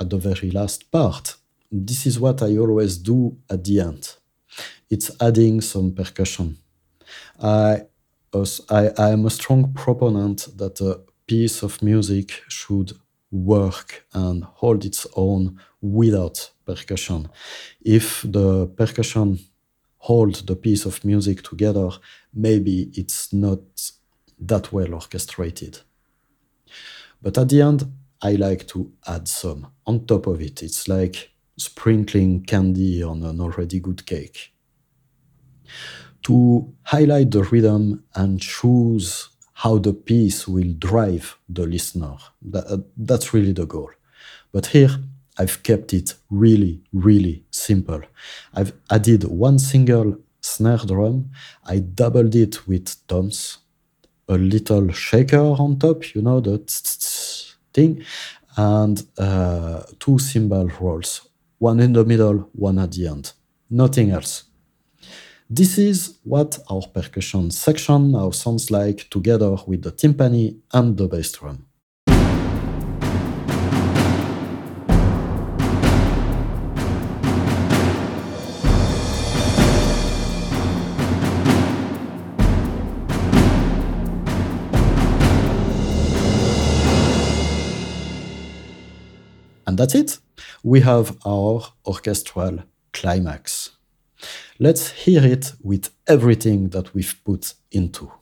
at 0.00 0.08
the 0.08 0.16
very 0.16 0.50
last 0.50 0.90
part. 0.90 1.36
This 1.70 2.06
is 2.06 2.18
what 2.18 2.40
I 2.40 2.56
always 2.56 2.96
do 2.96 3.36
at 3.50 3.64
the 3.64 3.80
end. 3.80 4.16
It's 4.88 5.10
adding 5.20 5.60
some 5.60 5.92
percussion. 5.92 6.56
I, 7.38 7.82
I, 8.70 8.90
I 8.96 9.10
am 9.10 9.26
a 9.26 9.30
strong 9.30 9.74
proponent 9.74 10.48
that 10.56 10.80
a 10.80 11.00
piece 11.26 11.62
of 11.62 11.82
music 11.82 12.42
should 12.48 12.92
work 13.30 14.06
and 14.14 14.44
hold 14.44 14.86
its 14.86 15.06
own 15.14 15.60
without 15.82 16.50
percussion. 16.64 17.28
If 17.82 18.22
the 18.22 18.68
percussion 18.68 19.38
hold 19.98 20.46
the 20.46 20.56
piece 20.56 20.86
of 20.86 21.04
music 21.04 21.42
together, 21.42 21.90
maybe 22.32 22.90
it's 22.94 23.34
not 23.34 23.60
that 24.38 24.72
well 24.72 24.94
orchestrated. 24.94 25.80
But 27.22 27.38
at 27.38 27.48
the 27.48 27.62
end, 27.62 27.90
I 28.20 28.32
like 28.32 28.66
to 28.68 28.92
add 29.06 29.28
some 29.28 29.68
on 29.86 30.06
top 30.06 30.26
of 30.26 30.40
it. 30.40 30.62
It's 30.62 30.88
like 30.88 31.30
sprinkling 31.56 32.44
candy 32.44 33.02
on 33.02 33.22
an 33.22 33.40
already 33.40 33.80
good 33.80 34.04
cake. 34.06 34.52
To 36.24 36.72
highlight 36.82 37.30
the 37.30 37.44
rhythm 37.44 38.04
and 38.14 38.40
choose 38.40 39.28
how 39.54 39.78
the 39.78 39.92
piece 39.92 40.46
will 40.48 40.72
drive 40.78 41.38
the 41.48 41.66
listener. 41.66 42.16
That, 42.42 42.66
uh, 42.66 42.78
that's 42.96 43.32
really 43.34 43.52
the 43.52 43.66
goal. 43.66 43.90
But 44.52 44.66
here, 44.66 44.90
I've 45.38 45.62
kept 45.62 45.94
it 45.94 46.14
really, 46.30 46.82
really 46.92 47.44
simple. 47.50 48.02
I've 48.54 48.72
added 48.90 49.24
one 49.24 49.58
single 49.58 50.18
snare 50.40 50.78
drum, 50.78 51.30
I 51.64 51.78
doubled 51.78 52.34
it 52.34 52.66
with 52.66 53.06
toms, 53.06 53.58
a 54.28 54.36
little 54.36 54.90
shaker 54.92 55.38
on 55.38 55.78
top, 55.78 56.14
you 56.14 56.22
know, 56.22 56.40
the 56.40 56.58
thing, 57.72 58.04
and 58.56 59.04
uh, 59.18 59.82
two 59.98 60.18
cymbal 60.18 60.68
rolls, 60.80 61.28
one 61.58 61.80
in 61.80 61.92
the 61.92 62.04
middle, 62.04 62.50
one 62.52 62.78
at 62.78 62.92
the 62.92 63.08
end. 63.08 63.32
Nothing 63.70 64.10
else. 64.10 64.44
This 65.48 65.76
is 65.76 66.18
what 66.24 66.58
our 66.70 66.82
percussion 66.82 67.50
section 67.50 68.12
now 68.12 68.30
sounds 68.30 68.70
like 68.70 69.08
together 69.10 69.56
with 69.66 69.82
the 69.82 69.92
timpani 69.92 70.58
and 70.72 70.96
the 70.96 71.08
bass 71.08 71.32
drum. 71.32 71.66
And 89.72 89.78
that's 89.78 89.94
it. 89.94 90.18
We 90.62 90.80
have 90.80 91.16
our 91.24 91.62
orchestral 91.86 92.58
climax. 92.92 93.70
Let's 94.58 94.90
hear 94.90 95.24
it 95.24 95.54
with 95.62 95.88
everything 96.06 96.68
that 96.68 96.92
we've 96.92 97.18
put 97.24 97.54
into. 97.70 98.12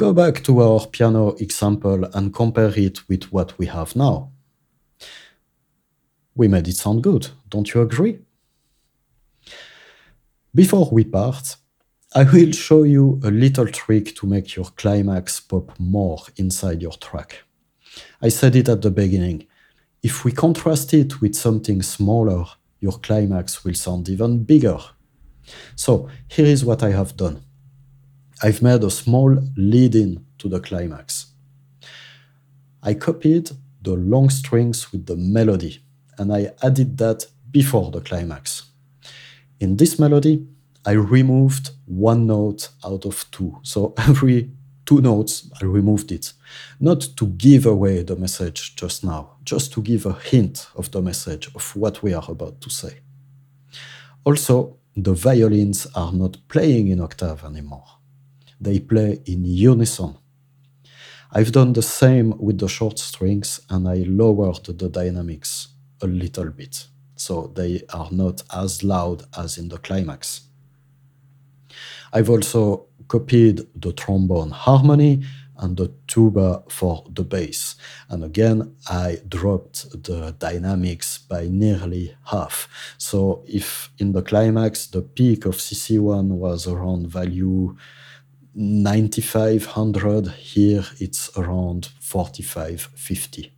Go 0.00 0.14
back 0.14 0.42
to 0.44 0.62
our 0.62 0.86
piano 0.86 1.32
example 1.40 2.06
and 2.14 2.32
compare 2.32 2.72
it 2.74 3.06
with 3.06 3.24
what 3.24 3.58
we 3.58 3.66
have 3.66 3.94
now. 3.94 4.32
We 6.34 6.48
made 6.48 6.68
it 6.68 6.76
sound 6.76 7.02
good, 7.02 7.28
don't 7.50 7.74
you 7.74 7.82
agree? 7.82 8.20
Before 10.54 10.88
we 10.90 11.04
part, 11.04 11.56
I 12.14 12.22
will 12.22 12.52
show 12.52 12.84
you 12.84 13.20
a 13.22 13.30
little 13.30 13.66
trick 13.66 14.16
to 14.16 14.26
make 14.26 14.56
your 14.56 14.70
climax 14.74 15.38
pop 15.38 15.78
more 15.78 16.22
inside 16.36 16.80
your 16.80 16.96
track. 16.96 17.44
I 18.22 18.30
said 18.30 18.56
it 18.56 18.70
at 18.70 18.80
the 18.80 18.90
beginning. 18.90 19.48
If 20.02 20.24
we 20.24 20.32
contrast 20.32 20.94
it 20.94 21.20
with 21.20 21.34
something 21.34 21.82
smaller, 21.82 22.46
your 22.80 22.98
climax 23.00 23.64
will 23.64 23.74
sound 23.74 24.08
even 24.08 24.44
bigger. 24.44 24.78
So 25.76 26.08
here 26.26 26.46
is 26.46 26.64
what 26.64 26.82
I 26.82 26.92
have 26.92 27.18
done. 27.18 27.42
I've 28.42 28.62
made 28.62 28.82
a 28.84 28.90
small 28.90 29.36
lead 29.54 29.94
in 29.94 30.24
to 30.38 30.48
the 30.48 30.60
climax. 30.60 31.26
I 32.82 32.94
copied 32.94 33.50
the 33.82 33.92
long 33.92 34.30
strings 34.30 34.90
with 34.92 35.04
the 35.04 35.16
melody 35.16 35.80
and 36.16 36.32
I 36.32 36.52
added 36.62 36.96
that 36.98 37.26
before 37.50 37.90
the 37.90 38.00
climax. 38.00 38.70
In 39.58 39.76
this 39.76 39.98
melody, 39.98 40.46
I 40.86 40.92
removed 40.92 41.72
one 41.84 42.26
note 42.26 42.70
out 42.82 43.04
of 43.04 43.30
two. 43.30 43.58
So 43.62 43.92
every 43.98 44.50
two 44.86 45.02
notes, 45.02 45.50
I 45.60 45.66
removed 45.66 46.10
it. 46.10 46.32
Not 46.78 47.02
to 47.18 47.26
give 47.26 47.66
away 47.66 48.02
the 48.02 48.16
message 48.16 48.74
just 48.74 49.04
now, 49.04 49.32
just 49.44 49.70
to 49.74 49.82
give 49.82 50.06
a 50.06 50.14
hint 50.14 50.66
of 50.74 50.90
the 50.90 51.02
message 51.02 51.54
of 51.54 51.76
what 51.76 52.02
we 52.02 52.14
are 52.14 52.24
about 52.26 52.62
to 52.62 52.70
say. 52.70 53.00
Also, 54.24 54.78
the 54.96 55.12
violins 55.12 55.86
are 55.94 56.12
not 56.12 56.38
playing 56.48 56.88
in 56.88 57.00
octave 57.00 57.44
anymore 57.44 57.99
they 58.60 58.78
play 58.78 59.20
in 59.24 59.44
unison. 59.44 60.16
I've 61.32 61.52
done 61.52 61.72
the 61.72 61.82
same 61.82 62.36
with 62.38 62.58
the 62.58 62.68
short 62.68 62.98
strings 62.98 63.60
and 63.70 63.88
I 63.88 64.04
lowered 64.06 64.64
the 64.64 64.88
dynamics 64.88 65.68
a 66.02 66.06
little 66.06 66.50
bit, 66.50 66.86
so 67.14 67.52
they 67.54 67.82
are 67.92 68.08
not 68.10 68.42
as 68.54 68.82
loud 68.82 69.22
as 69.36 69.56
in 69.56 69.68
the 69.68 69.78
climax. 69.78 70.42
I've 72.12 72.28
also 72.28 72.86
copied 73.06 73.66
the 73.74 73.92
trombone 73.92 74.50
harmony 74.50 75.22
and 75.60 75.76
the 75.76 75.92
tuba 76.06 76.62
for 76.68 77.04
the 77.12 77.22
bass. 77.22 77.76
And 78.08 78.24
again, 78.24 78.74
I 78.88 79.18
dropped 79.28 80.02
the 80.04 80.34
dynamics 80.38 81.18
by 81.18 81.48
nearly 81.48 82.16
half. 82.24 82.68
So 82.98 83.44
if 83.46 83.90
in 83.98 84.12
the 84.12 84.22
climax 84.22 84.86
the 84.86 85.02
peak 85.02 85.44
of 85.44 85.56
CC1 85.56 86.28
was 86.28 86.66
around 86.66 87.08
value 87.08 87.76
9500 88.54 90.28
here 90.28 90.84
it's 90.98 91.30
around 91.36 91.90
4550 92.00 93.52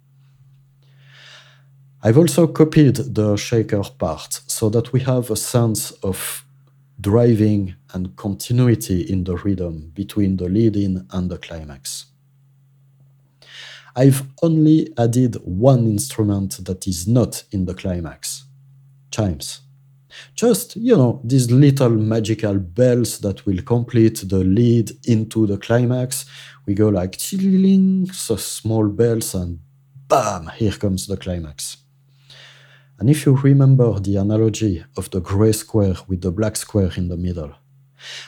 I've 2.05 2.19
also 2.19 2.49
copied 2.49 2.97
the 2.97 3.37
shaker 3.37 3.83
part 3.97 4.41
so 4.49 4.69
that 4.71 4.93
we 4.93 5.01
have 5.01 5.31
a 5.31 5.37
sense 5.37 5.93
of 6.03 6.45
driving 7.01 7.77
and 7.93 8.17
continuity 8.17 9.03
in 9.03 9.23
the 9.23 9.37
rhythm 9.37 9.93
between 9.95 10.37
the 10.37 10.49
lead 10.49 10.77
in 10.77 11.07
and 11.13 11.31
the 11.31 11.39
climax. 11.39 12.07
I've 13.95 14.25
only 14.43 14.93
added 14.99 15.37
one 15.45 15.87
instrument 15.87 16.65
that 16.65 16.89
is 16.89 17.07
not 17.07 17.45
in 17.53 17.67
the 17.67 17.75
climax 17.75 18.47
chimes. 19.13 19.61
Just, 20.35 20.77
you 20.77 20.97
know, 20.97 21.21
these 21.25 21.51
little 21.51 21.91
magical 21.91 22.59
bells 22.59 23.19
that 23.21 23.45
will 23.47 23.63
complete 23.63 24.23
the 24.29 24.39
lead 24.39 24.91
into 25.07 25.47
the 25.47 25.59
climax. 25.59 26.27
We 26.67 26.75
go 26.75 26.89
like 26.89 27.17
so 27.19 28.37
small 28.37 28.89
bells 28.89 29.35
and 29.35 29.59
bam, 30.09 30.51
here 30.57 30.73
comes 30.73 31.07
the 31.07 31.17
climax. 31.17 31.79
And 32.99 33.11
if 33.11 33.27
you 33.27 33.35
remember 33.35 33.99
the 33.99 34.17
analogy 34.17 34.85
of 34.97 35.11
the 35.11 35.21
gray 35.21 35.53
square 35.53 35.95
with 36.07 36.21
the 36.21 36.31
black 36.31 36.57
square 36.57 36.93
in 36.97 37.09
the 37.09 37.17
middle, 37.17 37.55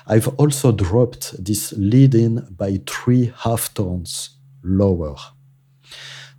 I've 0.06 0.28
also 0.38 0.72
dropped 0.72 1.44
this 1.44 1.72
lead 1.76 2.14
in 2.14 2.46
by 2.50 2.80
three 2.86 3.32
half 3.36 3.72
tones 3.74 4.30
lower. 4.62 5.16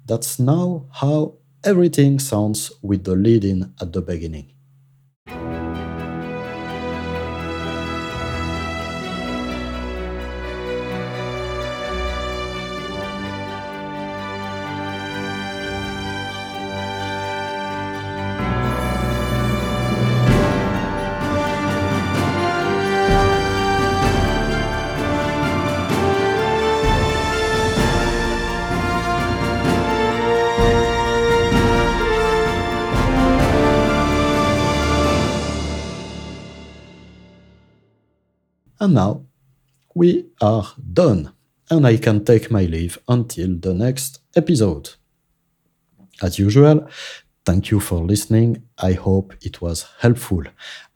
That's 0.06 0.39
now 0.39 0.88
how 0.91 1.38
everything 1.64 2.20
sounds 2.20 2.72
with 2.82 3.04
the 3.04 3.16
lead 3.16 3.43
in 3.43 3.74
at 3.82 3.93
the 3.93 4.02
beginning. 4.02 4.55
And 38.86 38.94
now 38.94 39.26
we 39.96 40.28
are 40.42 40.68
done, 40.94 41.32
and 41.72 41.88
I 41.88 41.98
can 41.98 42.24
take 42.24 42.52
my 42.52 42.66
leave 42.66 43.00
until 43.08 43.58
the 43.58 43.74
next 43.74 44.20
episode. 44.36 44.92
As 46.22 46.38
usual, 46.38 46.88
thank 47.48 47.72
you 47.72 47.80
for 47.80 48.06
listening. 48.06 48.62
I 48.78 48.94
hope 48.94 49.34
it 49.42 49.60
was 49.60 49.88
helpful. 50.02 50.44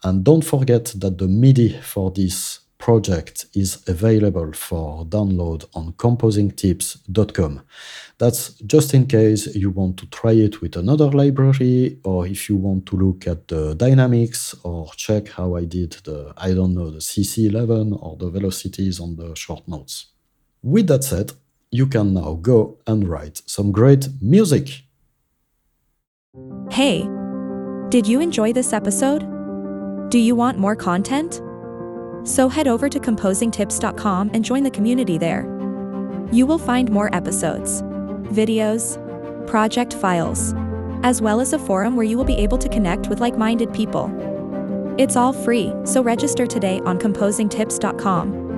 And 0.03 0.23
don't 0.23 0.45
forget 0.45 0.93
that 0.97 1.17
the 1.17 1.27
MIDI 1.27 1.79
for 1.81 2.11
this 2.11 2.59
project 2.77 3.47
is 3.55 3.83
available 3.87 4.53
for 4.53 5.03
download 5.05 5.65
on 5.73 5.93
composingtips.com. 5.93 7.61
That's 8.19 8.53
just 8.65 8.93
in 8.93 9.07
case 9.07 9.47
you 9.55 9.69
want 9.69 9.97
to 9.99 10.05
try 10.07 10.33
it 10.33 10.61
with 10.61 10.75
another 10.75 11.09
library 11.09 11.99
or 12.03 12.27
if 12.27 12.49
you 12.49 12.57
want 12.57 12.85
to 12.87 12.97
look 12.97 13.25
at 13.25 13.47
the 13.47 13.75
dynamics 13.75 14.53
or 14.63 14.91
check 14.97 15.29
how 15.29 15.55
I 15.55 15.63
did 15.63 15.93
the, 16.03 16.33
I 16.35 16.53
don't 16.53 16.73
know, 16.73 16.91
the 16.91 16.99
CC11 16.99 17.97
or 18.03 18.17
the 18.17 18.29
velocities 18.29 18.99
on 18.99 19.15
the 19.15 19.33
short 19.35 19.65
notes. 19.69 20.07
With 20.61 20.87
that 20.87 21.05
said, 21.05 21.31
you 21.71 21.87
can 21.87 22.13
now 22.13 22.33
go 22.33 22.77
and 22.85 23.07
write 23.07 23.41
some 23.45 23.71
great 23.71 24.09
music. 24.21 24.83
Hey, 26.69 27.07
did 27.87 28.05
you 28.05 28.19
enjoy 28.19 28.51
this 28.51 28.73
episode? 28.73 29.21
Do 30.09 30.19
you 30.19 30.35
want 30.35 30.57
more 30.57 30.75
content? 30.75 31.41
So 32.25 32.49
head 32.49 32.67
over 32.67 32.89
to 32.89 32.99
composingtips.com 32.99 34.31
and 34.33 34.43
join 34.43 34.63
the 34.63 34.71
community 34.71 35.17
there. 35.17 35.45
You 36.33 36.45
will 36.45 36.59
find 36.59 36.91
more 36.91 37.13
episodes, 37.15 37.81
videos, 38.29 38.97
project 39.47 39.93
files, 39.93 40.53
as 41.03 41.21
well 41.21 41.39
as 41.39 41.53
a 41.53 41.59
forum 41.59 41.95
where 41.95 42.05
you 42.05 42.17
will 42.17 42.25
be 42.25 42.37
able 42.37 42.57
to 42.57 42.69
connect 42.69 43.07
with 43.07 43.19
like 43.19 43.37
minded 43.37 43.73
people. 43.73 44.09
It's 44.97 45.15
all 45.15 45.33
free, 45.33 45.73
so 45.85 46.01
register 46.03 46.45
today 46.45 46.81
on 46.85 46.99
composingtips.com. 46.99 48.48